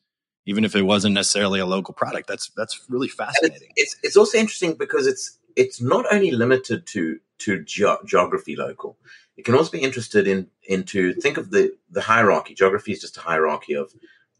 [0.48, 2.26] even if it wasn't necessarily a local product.
[2.26, 3.68] That's that's really fascinating.
[3.76, 8.56] It's, it's, it's also interesting because it's it's not only limited to to ge- geography
[8.56, 8.96] local.
[9.36, 12.54] It can also be interested in into think of the the hierarchy.
[12.54, 13.92] Geography is just a hierarchy of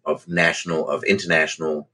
[0.07, 1.91] of national, of international,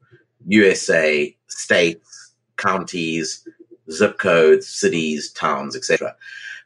[0.47, 3.47] USA, states, counties,
[3.91, 6.15] zip codes, cities, towns, etc.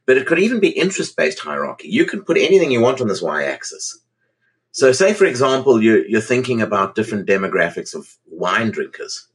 [0.07, 1.89] But it could even be interest based hierarchy.
[1.89, 4.01] You can put anything you want on this y axis.
[4.73, 9.27] So, say for example, you're, you're thinking about different demographics of wine drinkers,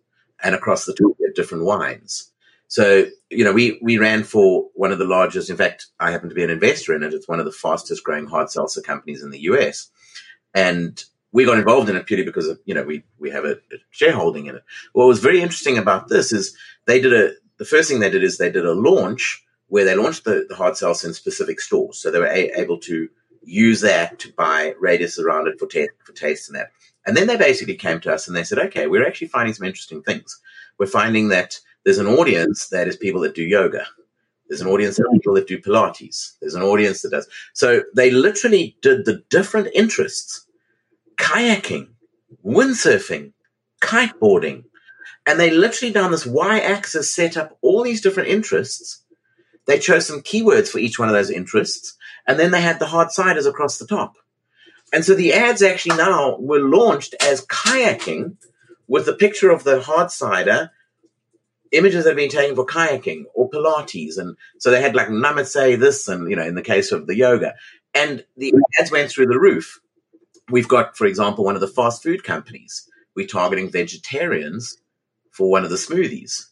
[0.43, 2.31] and across the two, you have different wines.
[2.73, 6.29] So, you know, we, we ran for one of the largest, in fact, I happen
[6.29, 7.13] to be an investor in it.
[7.13, 9.91] It's one of the fastest growing hard seltzer companies in the US.
[10.55, 13.51] And we got involved in it purely because of, you know, we, we have a,
[13.51, 14.63] a shareholding in it.
[14.93, 18.23] What was very interesting about this is they did a, the first thing they did
[18.23, 21.99] is they did a launch where they launched the, the hard seltzer in specific stores.
[21.99, 23.09] So they were a- able to
[23.43, 26.71] use that to buy radius around it for, te- for taste and that.
[27.05, 29.67] And then they basically came to us and they said, okay, we're actually finding some
[29.67, 30.39] interesting things.
[30.77, 33.85] We're finding that there's an audience that is people that do yoga.
[34.47, 36.33] There's an audience of people that do Pilates.
[36.39, 37.27] There's an audience that does.
[37.53, 40.45] So they literally did the different interests
[41.17, 41.89] kayaking,
[42.45, 43.33] windsurfing,
[43.81, 44.65] kiteboarding.
[45.25, 49.03] And they literally down this y axis set up all these different interests.
[49.65, 51.95] They chose some keywords for each one of those interests.
[52.27, 54.17] And then they had the hard ciders across the top.
[54.91, 58.37] And so the ads actually now were launched as kayaking
[58.87, 60.71] with the picture of the hard cider
[61.71, 64.17] images that have been taken for kayaking or Pilates.
[64.17, 67.15] And so they had like namaste this and, you know, in the case of the
[67.15, 67.55] yoga.
[67.95, 69.79] And the ads went through the roof.
[70.49, 72.87] We've got, for example, one of the fast food companies.
[73.15, 74.77] We're targeting vegetarians
[75.33, 76.45] for one of the smoothies.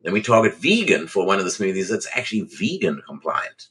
[0.00, 3.68] Then we target vegan for one of the smoothies that's actually vegan compliant.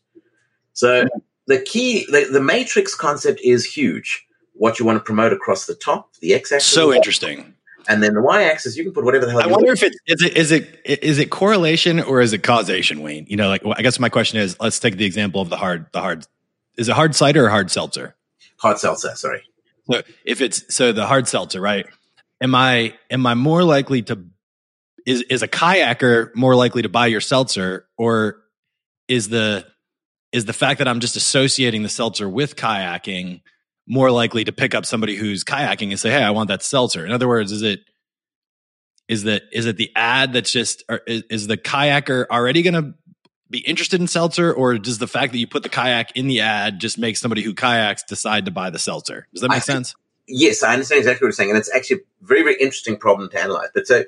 [0.74, 1.06] So
[1.48, 4.26] the key, the, the matrix concept is huge.
[4.54, 6.72] What you want to promote across the top, the x-axis.
[6.72, 7.56] So interesting
[7.88, 9.42] and then the y-axis you can put whatever the hell.
[9.42, 13.02] I wonder if it is it is it is it correlation or is it causation,
[13.02, 13.26] Wayne?
[13.28, 15.88] You know, like I guess my question is, let's take the example of the hard
[15.92, 16.26] the hard.
[16.78, 18.16] Is it hard cider or hard seltzer?
[18.58, 19.16] Hard seltzer.
[19.16, 19.44] Sorry.
[19.92, 21.86] So if it's so the hard seltzer, right?
[22.40, 24.24] Am I am I more likely to
[25.06, 28.38] is is a kayaker more likely to buy your seltzer or
[29.08, 29.66] is the
[30.32, 33.42] is the fact that I'm just associating the seltzer with kayaking
[33.88, 37.06] more likely to pick up somebody who's kayaking and say, "Hey, I want that seltzer."
[37.06, 37.82] In other words, is it
[39.08, 42.94] is that is it the ad that's just is, is the kayaker already going to
[43.50, 46.40] be interested in seltzer, or does the fact that you put the kayak in the
[46.40, 49.28] ad just make somebody who kayaks decide to buy the seltzer?
[49.34, 49.94] Does that make I, sense?
[50.28, 53.30] Yes, I understand exactly what you're saying, and it's actually a very very interesting problem
[53.30, 53.70] to analyze.
[53.74, 54.06] But so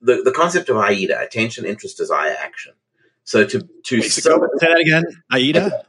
[0.00, 2.72] the the concept of AIDA, attention, interest, desire, action.
[3.24, 5.84] So to to Wait, so say that again, AIDA,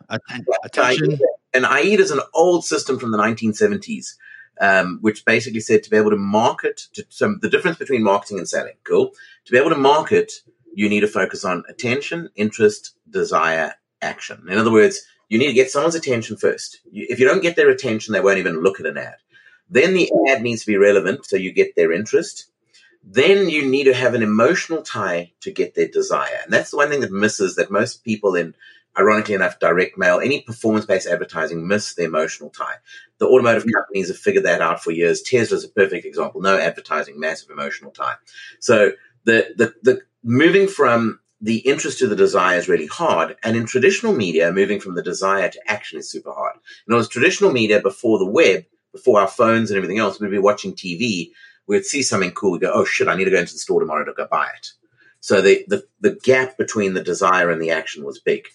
[0.64, 1.20] attention,
[1.54, 4.16] and AIDA is an old system from the 1970s,
[4.60, 8.40] um, which basically said to be able to market, to, so the difference between marketing
[8.40, 9.12] and selling, cool?
[9.46, 10.34] To be able to market,
[10.74, 14.46] you need to focus on attention, interest, desire, action.
[14.50, 16.82] In other words, you need to get someone's attention first.
[16.92, 19.16] You, if you don't get their attention, they won't even look at an ad.
[19.70, 22.49] Then the ad needs to be relevant, so you get their interest.
[23.12, 26.40] Then you need to have an emotional tie to get their desire.
[26.44, 28.54] And that's the one thing that misses that most people in
[28.98, 32.76] ironically enough, direct mail, any performance based advertising miss the emotional tie.
[33.18, 35.22] The automotive companies have figured that out for years.
[35.22, 36.42] Tesla's a perfect example.
[36.42, 38.16] No advertising, massive emotional tie.
[38.60, 38.92] So
[39.24, 43.38] the, the, the moving from the interest to the desire is really hard.
[43.44, 46.58] And in traditional media, moving from the desire to action is super hard.
[46.88, 50.32] In other words, traditional media before the web, before our phones and everything else, we'd
[50.32, 51.32] be watching TV.
[51.70, 52.54] We'd see something cool.
[52.54, 54.50] We'd go, oh shit, I need to go into the store tomorrow to go buy
[54.58, 54.72] it.
[55.20, 58.48] So the, the, the gap between the desire and the action was big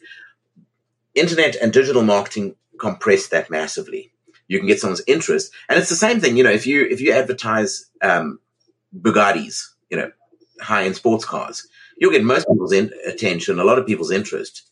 [1.14, 4.10] internet and digital marketing compress that massively.
[4.48, 6.36] You can get someone's interest, and it's the same thing.
[6.36, 8.40] You know, if you if you advertise um,
[8.94, 10.10] Bugattis, you know,
[10.60, 14.62] high end sports cars, you'll get most people's in- attention, a lot of people's interest,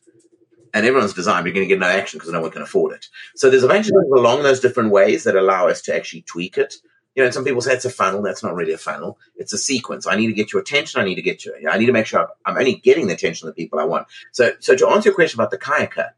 [0.75, 1.43] and everyone's desire.
[1.45, 3.07] You're going to get no action because no one can afford it.
[3.37, 6.23] So there's a bunch of things along those different ways that allow us to actually
[6.23, 6.75] tweak it.
[7.15, 8.23] You know, some people say it's a funnel.
[8.23, 9.19] That's not really a funnel.
[9.37, 10.07] It's a sequence.
[10.07, 11.01] I need to get your attention.
[11.01, 11.55] I need to get you.
[11.71, 14.07] I need to make sure I'm only getting the attention of the people I want.
[14.31, 16.11] So, so to answer your question about the kayaker,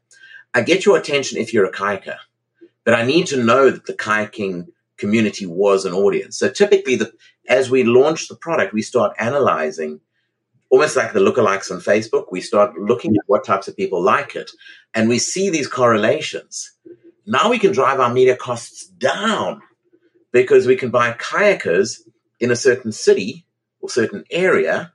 [0.53, 2.17] I get your attention if you're a kayaker,
[2.85, 6.37] but I need to know that the kayaking community was an audience.
[6.37, 7.11] So typically, the,
[7.47, 9.99] as we launch the product, we start analyzing
[10.69, 12.27] almost like the lookalikes on Facebook.
[12.31, 14.51] We start looking at what types of people like it,
[14.93, 16.71] and we see these correlations.
[17.25, 19.61] Now we can drive our media costs down
[20.35, 22.01] because we can buy kayakers
[22.41, 23.45] in a certain city
[23.79, 24.91] or certain area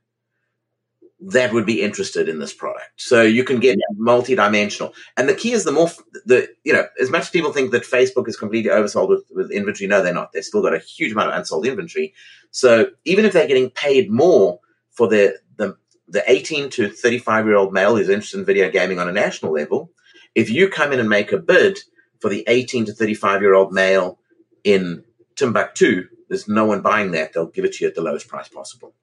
[1.19, 2.91] that would be interested in this product.
[2.97, 3.97] So you can get yeah.
[3.97, 4.93] multi-dimensional.
[5.17, 5.89] And the key is the more
[6.27, 9.51] the you know, as much as people think that Facebook is completely oversold with, with
[9.51, 10.31] inventory, no, they're not.
[10.33, 12.13] They've still got a huge amount of unsold inventory.
[12.51, 15.75] So even if they're getting paid more for the the
[16.07, 19.53] the 18 to 35 year old male who's interested in video gaming on a national
[19.53, 19.91] level,
[20.35, 21.79] if you come in and make a bid
[22.19, 24.19] for the 18 to 35 year old male
[24.65, 25.03] in
[25.41, 27.33] Timbuktu, there's no one buying that.
[27.33, 28.95] They'll give it to you at the lowest price possible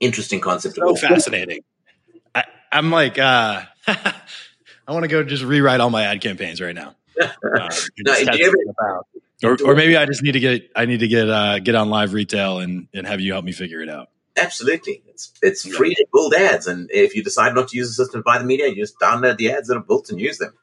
[0.00, 0.76] interesting concept.
[0.76, 1.60] So fascinating.
[2.34, 4.12] I, am like, uh, I
[4.88, 6.94] want to go just rewrite all my ad campaigns right now.
[7.56, 9.04] Uh, no, ever,
[9.44, 11.88] or, or, maybe I just need to get I need to get uh, get on
[11.88, 14.08] LiveRetail and, and have you help me figure it out.
[14.36, 17.94] Absolutely, it's it's free to build ads, and if you decide not to use the
[17.94, 20.38] system to buy the media, you just download the ads that are built and use
[20.38, 20.54] them.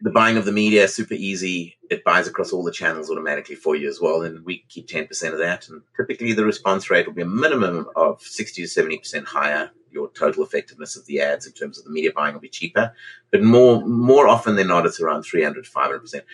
[0.00, 1.76] The buying of the media super easy.
[1.90, 5.06] It buys across all the channels automatically for you as well, and we keep ten
[5.06, 5.68] percent of that.
[5.68, 9.70] And typically, the response rate will be a minimum of sixty to seventy percent higher.
[9.90, 12.92] Your total effectiveness of the ads in terms of the media buying will be cheaper.
[13.32, 16.24] But more more often than not, it's around 300 500 percent.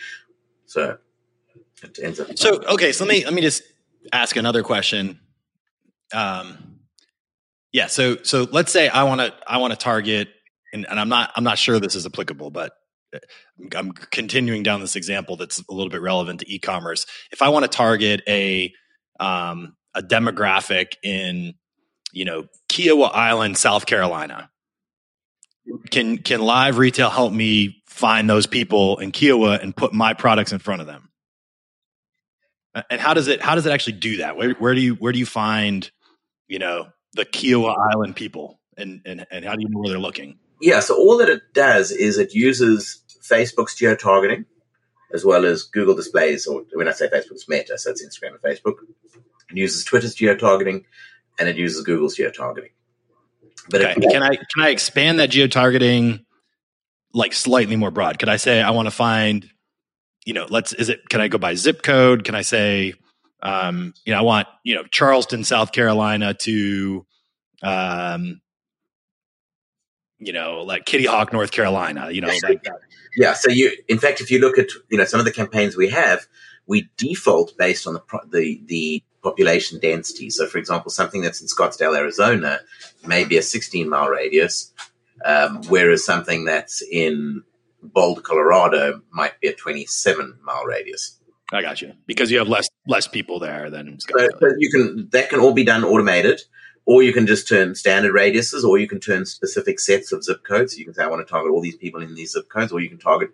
[0.67, 0.99] So
[1.83, 2.37] it ends up.
[2.37, 3.63] So okay, so let me let me just
[4.13, 5.21] ask another question.
[6.13, 6.79] Um,
[7.73, 7.87] yeah.
[7.87, 10.29] So so let's say I want to I want to target,
[10.73, 12.73] and, and I'm not I'm not sure this is applicable, but
[13.75, 17.07] I'm continuing down this example that's a little bit relevant to e-commerce.
[17.33, 18.73] If I want to target a
[19.21, 21.55] um, a demographic in
[22.13, 24.51] you know Kiawah Island, South Carolina,
[25.91, 30.59] can can LiveRetail help me find those people in Kiawah and put my products in
[30.59, 31.11] front of them?
[32.91, 34.37] And how does it how does it actually do that?
[34.37, 35.89] Where, where do you where do you find
[36.49, 39.99] you know the Kiawah Island people and, and and how do you know where they're
[39.99, 40.39] looking?
[40.61, 44.45] Yeah, so all that it does is it uses Facebook's geo targeting
[45.13, 48.41] as well as Google displays, or when I say Facebook's Meta, so it's Instagram and
[48.41, 48.75] Facebook.
[49.51, 50.85] It uses Twitter's geo targeting
[51.39, 52.71] and it uses Google's geo targeting.
[53.71, 53.93] But okay.
[53.93, 56.27] it, can I can I expand that geo targeting
[57.13, 58.19] like slightly more broad?
[58.19, 59.49] Could I say I want to find,
[60.27, 62.25] you know, let's is it can I go by zip code?
[62.25, 62.95] Can I say
[63.43, 67.07] um, you know, I want, you know, Charleston, South Carolina to
[67.63, 68.41] um
[70.25, 72.67] you know, like Kitty Hawk, North Carolina, you know, like.
[73.17, 73.35] Yeah.
[73.35, 75.89] So you, in fact, if you look at, you know, some of the campaigns we
[75.91, 76.27] have,
[76.67, 78.01] we default based on the,
[78.33, 80.31] the, the population density.
[80.31, 82.59] So, for example, something that's in Scottsdale, Arizona,
[83.07, 84.73] may be a 16 mile radius,
[85.25, 87.45] um, whereas something that's in
[87.83, 91.19] Boulder, Colorado, might be a 27 mile radius.
[91.53, 94.29] I got you because you have less less people there than Scottsdale.
[94.41, 96.41] So, so you can that can all be done automated
[96.87, 100.45] or you can just turn standard radiuses, or you can turn specific sets of zip
[100.45, 100.77] codes.
[100.77, 102.81] You can say, I want to target all these people in these zip codes, or
[102.81, 103.31] you can target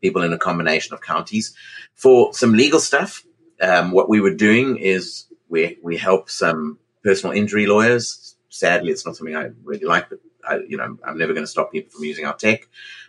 [0.00, 1.54] people in a combination of counties.
[1.94, 3.24] For some legal stuff,
[3.60, 8.36] um, what we were doing is we we help some personal injury lawyers.
[8.48, 11.50] Sadly, it's not something I really like, but I, you know, I'm never going to
[11.50, 12.68] stop people from using our tech.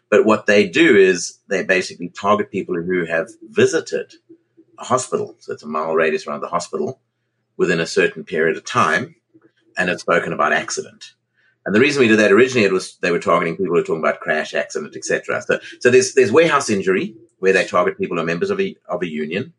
[0.09, 4.13] But what they do is they basically target people who have visited
[4.77, 5.35] a hospital.
[5.39, 6.99] So it's a mile radius around the hospital
[7.57, 9.15] within a certain period of time
[9.77, 11.13] and had spoken about accident.
[11.65, 13.83] And the reason we did that originally it was they were targeting people who were
[13.83, 15.41] talking about crash, accident, etc.
[15.41, 18.75] So, so there's there's warehouse injury where they target people who are members of a
[18.87, 19.53] of a union,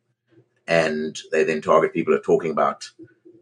[0.68, 2.90] and they then target people who are talking about,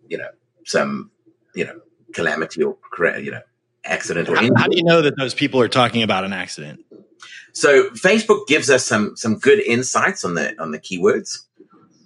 [0.09, 0.29] you know,
[0.65, 1.11] some,
[1.55, 1.81] you know,
[2.15, 2.77] calamity or
[3.19, 3.43] you know,
[3.85, 6.81] accident or how, how do you know that those people are talking about an accident?
[7.53, 11.41] So Facebook gives us some some good insights on the on the keywords,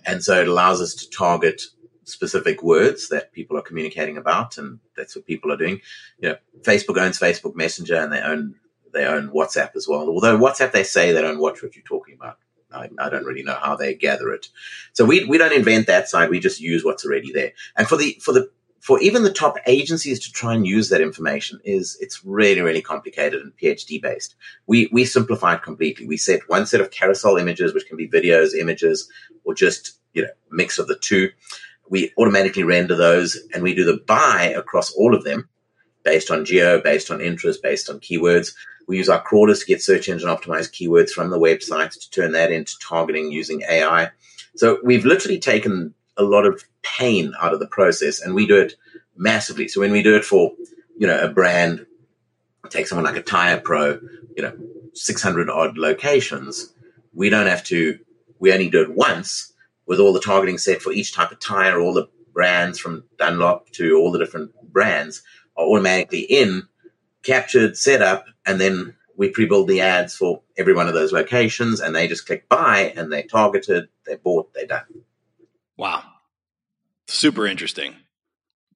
[0.04, 1.62] and so it allows us to target
[2.09, 5.80] specific words that people are communicating about, and that's what people are doing.
[6.18, 8.54] You know, Facebook owns Facebook Messenger, and they own
[8.92, 10.09] they own WhatsApp as well.
[10.09, 12.38] Although WhatsApp, they say they don't watch what you're talking about.
[12.72, 14.48] I, I, don't really know how they gather it.
[14.92, 16.28] So we we don't invent that side.
[16.28, 17.52] We just use what's already there.
[17.76, 18.50] And for the for the
[18.80, 22.82] for even the top agencies to try and use that information is it's really really
[22.82, 24.34] complicated and PhD based.
[24.66, 26.06] We we simplify it completely.
[26.06, 29.09] We set one set of carousel images, which can be videos, images,
[29.44, 31.30] or just you know mix of the two
[31.91, 35.49] we automatically render those and we do the buy across all of them
[36.05, 38.55] based on geo, based on interest, based on keywords.
[38.86, 42.32] We use our crawlers to get search engine optimized keywords from the websites to turn
[42.32, 44.11] that into targeting using AI.
[44.57, 48.59] So we've literally taken a lot of pain out of the process and we do
[48.59, 48.74] it
[49.16, 49.68] massively.
[49.68, 50.53] So when we do it for,
[50.97, 51.86] you know, a brand,
[52.70, 54.01] take someone like a Tire Pro,
[54.36, 54.57] you know,
[54.95, 56.72] 600 odd locations,
[57.12, 57.99] we don't have to,
[58.39, 59.53] we only do it once
[59.89, 63.70] with all the targeting set for each type of tire, all the brands from Dunlop
[63.72, 65.22] to all the different brands
[65.57, 66.68] are automatically in,
[67.24, 71.80] captured, set up, and then we pre-build the ads for every one of those locations,
[71.80, 74.84] and they just click buy, and they're targeted, they're bought, they're done.
[75.76, 76.05] Wow,
[77.07, 77.97] super interesting,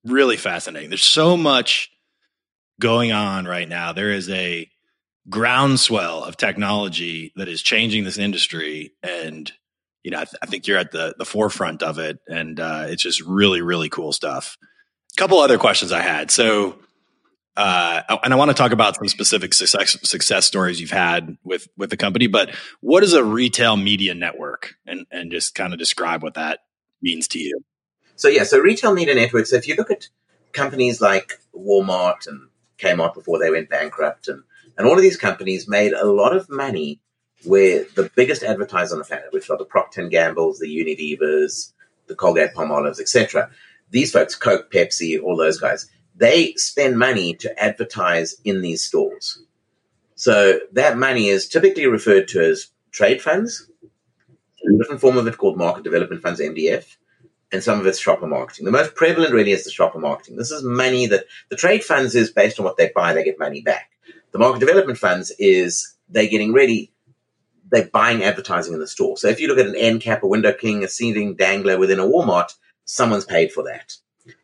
[0.05, 0.89] really fascinating.
[0.89, 1.93] There's so much
[2.81, 3.93] going on right now.
[3.93, 4.69] There is a
[5.29, 9.53] groundswell of technology that is changing this industry, and
[10.03, 12.87] you know, I, th- I, think you're at the the forefront of it, and uh,
[12.89, 14.59] it's just really, really cool stuff.
[15.17, 16.31] A couple other questions I had.
[16.31, 16.79] So,
[17.57, 21.69] uh, and I want to talk about some specific success success stories you've had with
[21.77, 22.27] with the company.
[22.27, 26.61] But what is a retail media network, and and just kind of describe what that
[27.01, 27.61] means to you.
[28.17, 29.51] So yeah, so retail media networks.
[29.51, 30.09] So if you look at
[30.53, 32.49] companies like Walmart and
[32.79, 34.43] Kmart before they went bankrupt, and
[34.77, 37.01] and all of these companies made a lot of money
[37.45, 41.72] where the biggest advertisers on the planet, which are the Procter and Gamble's, the Unilevers,
[42.07, 43.51] the Colgate Palmolives, etc.
[43.90, 49.43] These folks, Coke, Pepsi, all those guys, they spend money to advertise in these stores.
[50.14, 53.68] So that money is typically referred to as trade funds,
[54.64, 56.97] a different form of it called market development funds, MDF,
[57.51, 58.64] and some of it's shopper marketing.
[58.64, 60.36] The most prevalent really is the shopper marketing.
[60.36, 63.38] This is money that the trade funds is based on what they buy, they get
[63.38, 63.90] money back.
[64.30, 66.91] The market development funds is they're getting ready,
[67.73, 69.16] they're buying advertising in the store.
[69.16, 71.99] So if you look at an end cap, a window king, a seating dangler within
[71.99, 72.53] a Walmart,
[72.85, 73.97] someone's paid for that.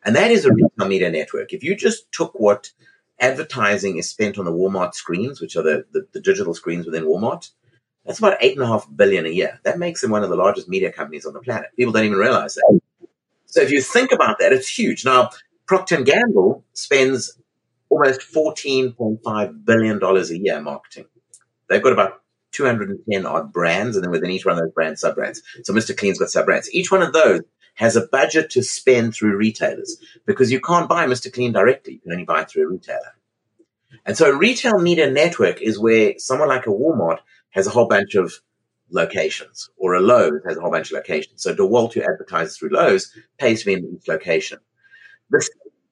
[0.03, 1.53] And that is a retail media network.
[1.53, 2.73] If you just took what
[3.21, 7.05] advertising is spent on the Walmart screens, which are the, the, the digital screens within
[7.05, 7.51] Walmart,
[8.07, 9.61] that's about eight and a half billion a year.
[9.65, 11.69] That makes them one of the largest media companies on the planet.
[11.77, 12.81] People don't even realize that.
[13.45, 15.05] So if you think about that, it's huge.
[15.05, 15.31] Now,
[15.67, 17.39] Procter & Gamble spends
[17.91, 21.05] almost $14.5 billion a year marketing.
[21.69, 22.23] They've got about
[22.53, 25.43] 210 odd brands, and then within each one of those brands, sub brands.
[25.65, 25.97] So Mr.
[25.97, 26.73] Clean's got sub brands.
[26.73, 27.43] Each one of those
[27.75, 31.33] has a budget to spend through retailers because you can't buy Mr.
[31.33, 31.95] Clean directly.
[31.95, 33.15] You can only buy through a retailer.
[34.05, 37.19] And so retail media network is where someone like a Walmart
[37.51, 38.33] has a whole bunch of
[38.91, 41.43] locations, or a Lowe's has a whole bunch of locations.
[41.43, 44.59] So DeWalt, who advertises through Lowe's, pays me in each location.
[45.31, 45.47] The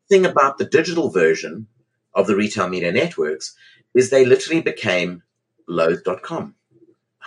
[0.09, 1.66] thing about the digital version
[2.14, 3.54] of the retail media networks
[3.94, 5.22] is they literally became
[5.69, 6.55] Lowe's.com,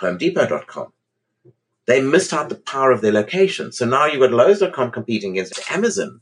[0.01, 0.93] HomeDepot.com.
[1.87, 3.71] They missed out the power of their location.
[3.71, 6.21] So now you've got Lowe's.com competing against Amazon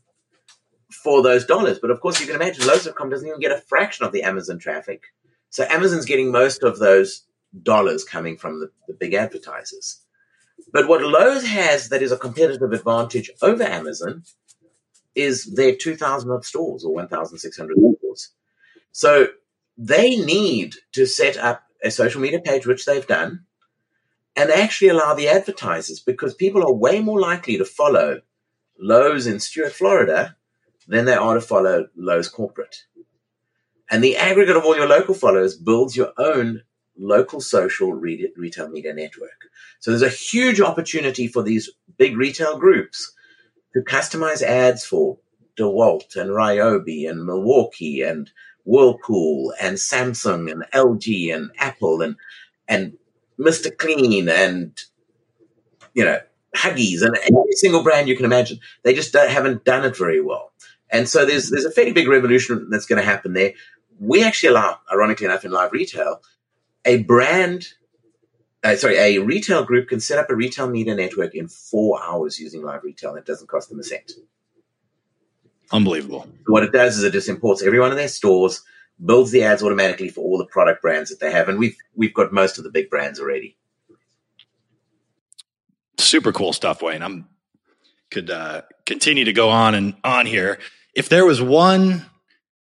[0.89, 1.79] for those dollars.
[1.79, 4.59] But of course, you can imagine Lowe's.com doesn't even get a fraction of the Amazon
[4.59, 5.03] traffic.
[5.49, 7.23] So Amazon's getting most of those
[7.63, 10.01] dollars coming from the, the big advertisers.
[10.71, 14.23] But what Lowe's has that is a competitive advantage over Amazon
[15.15, 18.29] is their 2,000 odd stores or 1,600 stores.
[18.91, 19.27] So
[19.77, 23.45] they need to set up a social media page, which they've done,
[24.35, 28.21] and actually allow the advertisers because people are way more likely to follow
[28.79, 30.35] Lowe's in Stuart, Florida
[30.87, 32.85] than they are to follow Lowe's corporate.
[33.89, 36.63] And the aggregate of all your local followers builds your own
[36.97, 39.49] local social re- retail media network.
[39.79, 43.13] So there's a huge opportunity for these big retail groups
[43.73, 45.17] to customize ads for
[45.57, 48.31] DeWalt and Ryobi and Milwaukee and
[48.67, 52.17] Whirlpool and Samsung and LG and Apple and
[52.67, 52.97] and
[53.39, 53.75] Mr.
[53.75, 54.77] Clean and
[55.93, 56.19] you know
[56.55, 58.59] Huggies and every single brand you can imagine.
[58.83, 60.51] They just haven't done it very well.
[60.89, 63.53] And so there's there's a fairly big revolution that's going to happen there.
[63.99, 66.19] We actually allow, ironically enough, in LiveRetail,
[66.85, 67.73] a brand,
[68.63, 72.39] uh, sorry, a retail group can set up a retail media network in four hours
[72.39, 73.17] using LiveRetail.
[73.17, 74.11] It doesn't cost them a cent.
[75.71, 76.27] Unbelievable.
[76.45, 78.61] What it does is it just imports every one of their stores,
[79.03, 82.13] builds the ads automatically for all the product brands that they have, and we've we've
[82.13, 83.57] got most of the big brands already.
[85.97, 87.01] Super cool stuff, Wayne.
[87.01, 87.27] I'm
[88.09, 90.59] could uh, continue to go on and on here.
[90.95, 92.05] If there was one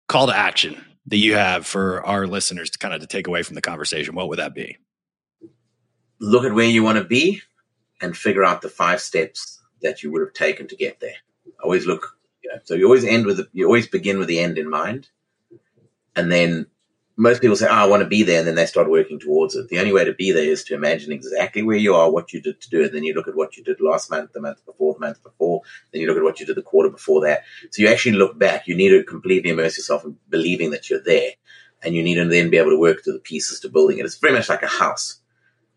[0.08, 3.43] call to action that you have for our listeners to kind of to take away
[3.43, 4.78] from the conversation, what would that be?
[6.20, 7.41] Look at where you want to be
[8.02, 11.16] and figure out the five steps that you would have taken to get there.
[11.64, 12.18] Always look,
[12.49, 15.09] know, so you always end with, the, you always begin with the end in mind.
[16.15, 16.67] And then
[17.17, 18.39] most people say, oh, I want to be there.
[18.39, 19.69] And then they start working towards it.
[19.69, 22.41] The only way to be there is to imagine exactly where you are, what you
[22.41, 22.93] did to do it.
[22.93, 25.61] Then you look at what you did last month, the month before, the month before.
[25.91, 27.43] Then you look at what you did the quarter before that.
[27.69, 28.67] So you actually look back.
[28.67, 31.31] You need to completely immerse yourself in believing that you're there.
[31.83, 34.05] And you need to then be able to work through the pieces to building it.
[34.05, 35.19] It's very much like a house.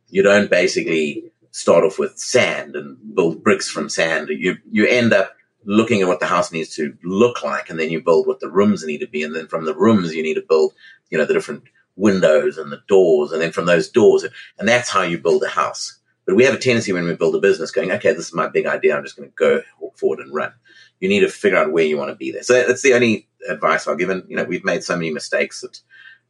[0.09, 4.29] You don't basically start off with sand and build bricks from sand.
[4.29, 5.34] You, you end up
[5.65, 8.51] looking at what the house needs to look like and then you build what the
[8.51, 10.73] rooms need to be and then from the rooms you need to build
[11.11, 11.65] you know the different
[11.97, 14.25] windows and the doors and then from those doors
[14.59, 15.99] and that's how you build a house.
[16.27, 18.49] But we have a tendency when we build a business going okay this is my
[18.49, 19.63] big idea i'm just going to go
[19.97, 20.53] forward and run.
[21.01, 22.43] You need to figure out where you want to be there.
[22.43, 25.81] So that's the only advice i've given you know we've made so many mistakes that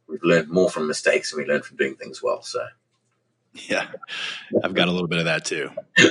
[0.07, 2.65] we've learned more from mistakes than we learned from doing things well so.
[3.69, 3.87] Yeah.
[4.63, 5.71] I've got a little bit of that too.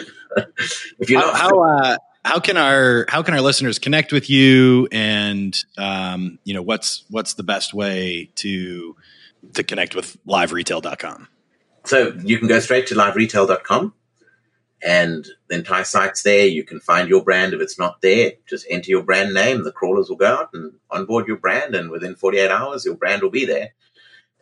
[0.99, 4.31] If you know how, how uh, how can our how can our listeners connect with
[4.31, 8.97] you and um, you know what's what's the best way to
[9.53, 11.29] to connect with liveretail.com
[11.85, 13.93] so you can go straight to liveretail.com
[14.85, 16.47] and the entire site's there.
[16.47, 18.33] You can find your brand if it's not there.
[18.47, 19.65] Just enter your brand name.
[19.65, 23.23] The crawlers will go out and onboard your brand and within 48 hours your brand
[23.23, 23.71] will be there.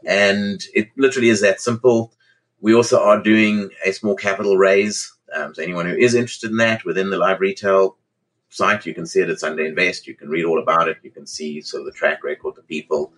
[0.05, 2.13] And it literally is that simple.
[2.61, 6.57] We also are doing a small capital raise um, so anyone who is interested in
[6.59, 7.95] that within the LiveRetail
[8.49, 10.07] site, you can see it at Sunday Invest.
[10.07, 10.99] You can read all about it.
[11.03, 13.13] You can see sort of the track record of people.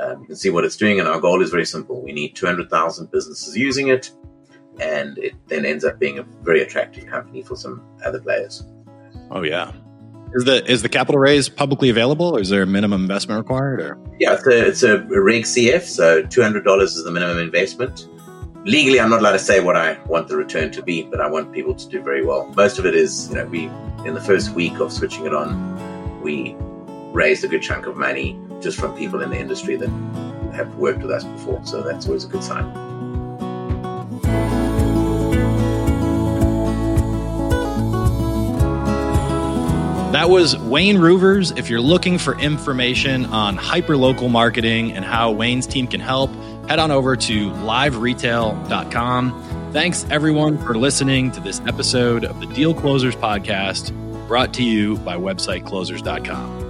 [0.00, 0.98] Um, you can see what it's doing.
[0.98, 2.02] And our goal is very simple.
[2.02, 4.10] We need 200,000 businesses using it.
[4.80, 8.64] And it then ends up being a very attractive company for some other players.
[9.30, 9.72] Oh, yeah.
[10.34, 13.80] Is the is the capital raise publicly available, or is there a minimum investment required?
[13.80, 17.38] Or yeah, it's a, it's a Reg CF, so two hundred dollars is the minimum
[17.38, 18.06] investment
[18.68, 21.26] legally, I'm not allowed to say what I want the return to be, but I
[21.26, 22.46] want people to do very well.
[22.54, 23.64] Most of it is, you know, we
[24.04, 26.54] in the first week of switching it on, we
[27.14, 29.88] raised a good chunk of money just from people in the industry that
[30.54, 31.64] have worked with us before.
[31.64, 32.70] So that's always a good sign.
[40.12, 41.52] That was Wayne Reuvers.
[41.52, 46.30] If you're looking for information on hyperlocal marketing and how Wayne's team can help,
[46.68, 49.72] head on over to liveretail.com.
[49.72, 53.92] Thanks everyone for listening to this episode of the Deal Closers podcast
[54.28, 56.66] brought to you by websiteclosers.com.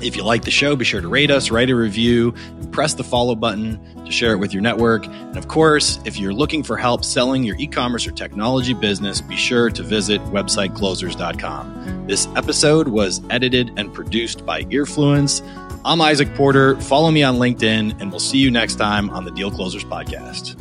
[0.00, 2.94] If you like the show, be sure to rate us, write a review, and press
[2.94, 5.06] the follow button to share it with your network.
[5.06, 9.20] And of course, if you're looking for help selling your e commerce or technology business,
[9.20, 12.06] be sure to visit websiteclosers.com.
[12.08, 15.40] This episode was edited and produced by Earfluence.
[15.84, 16.80] I'm Izach Porter.
[16.80, 20.56] Follow me on LinkedIn, and we'll see you next time on the Deal Closers Podcast.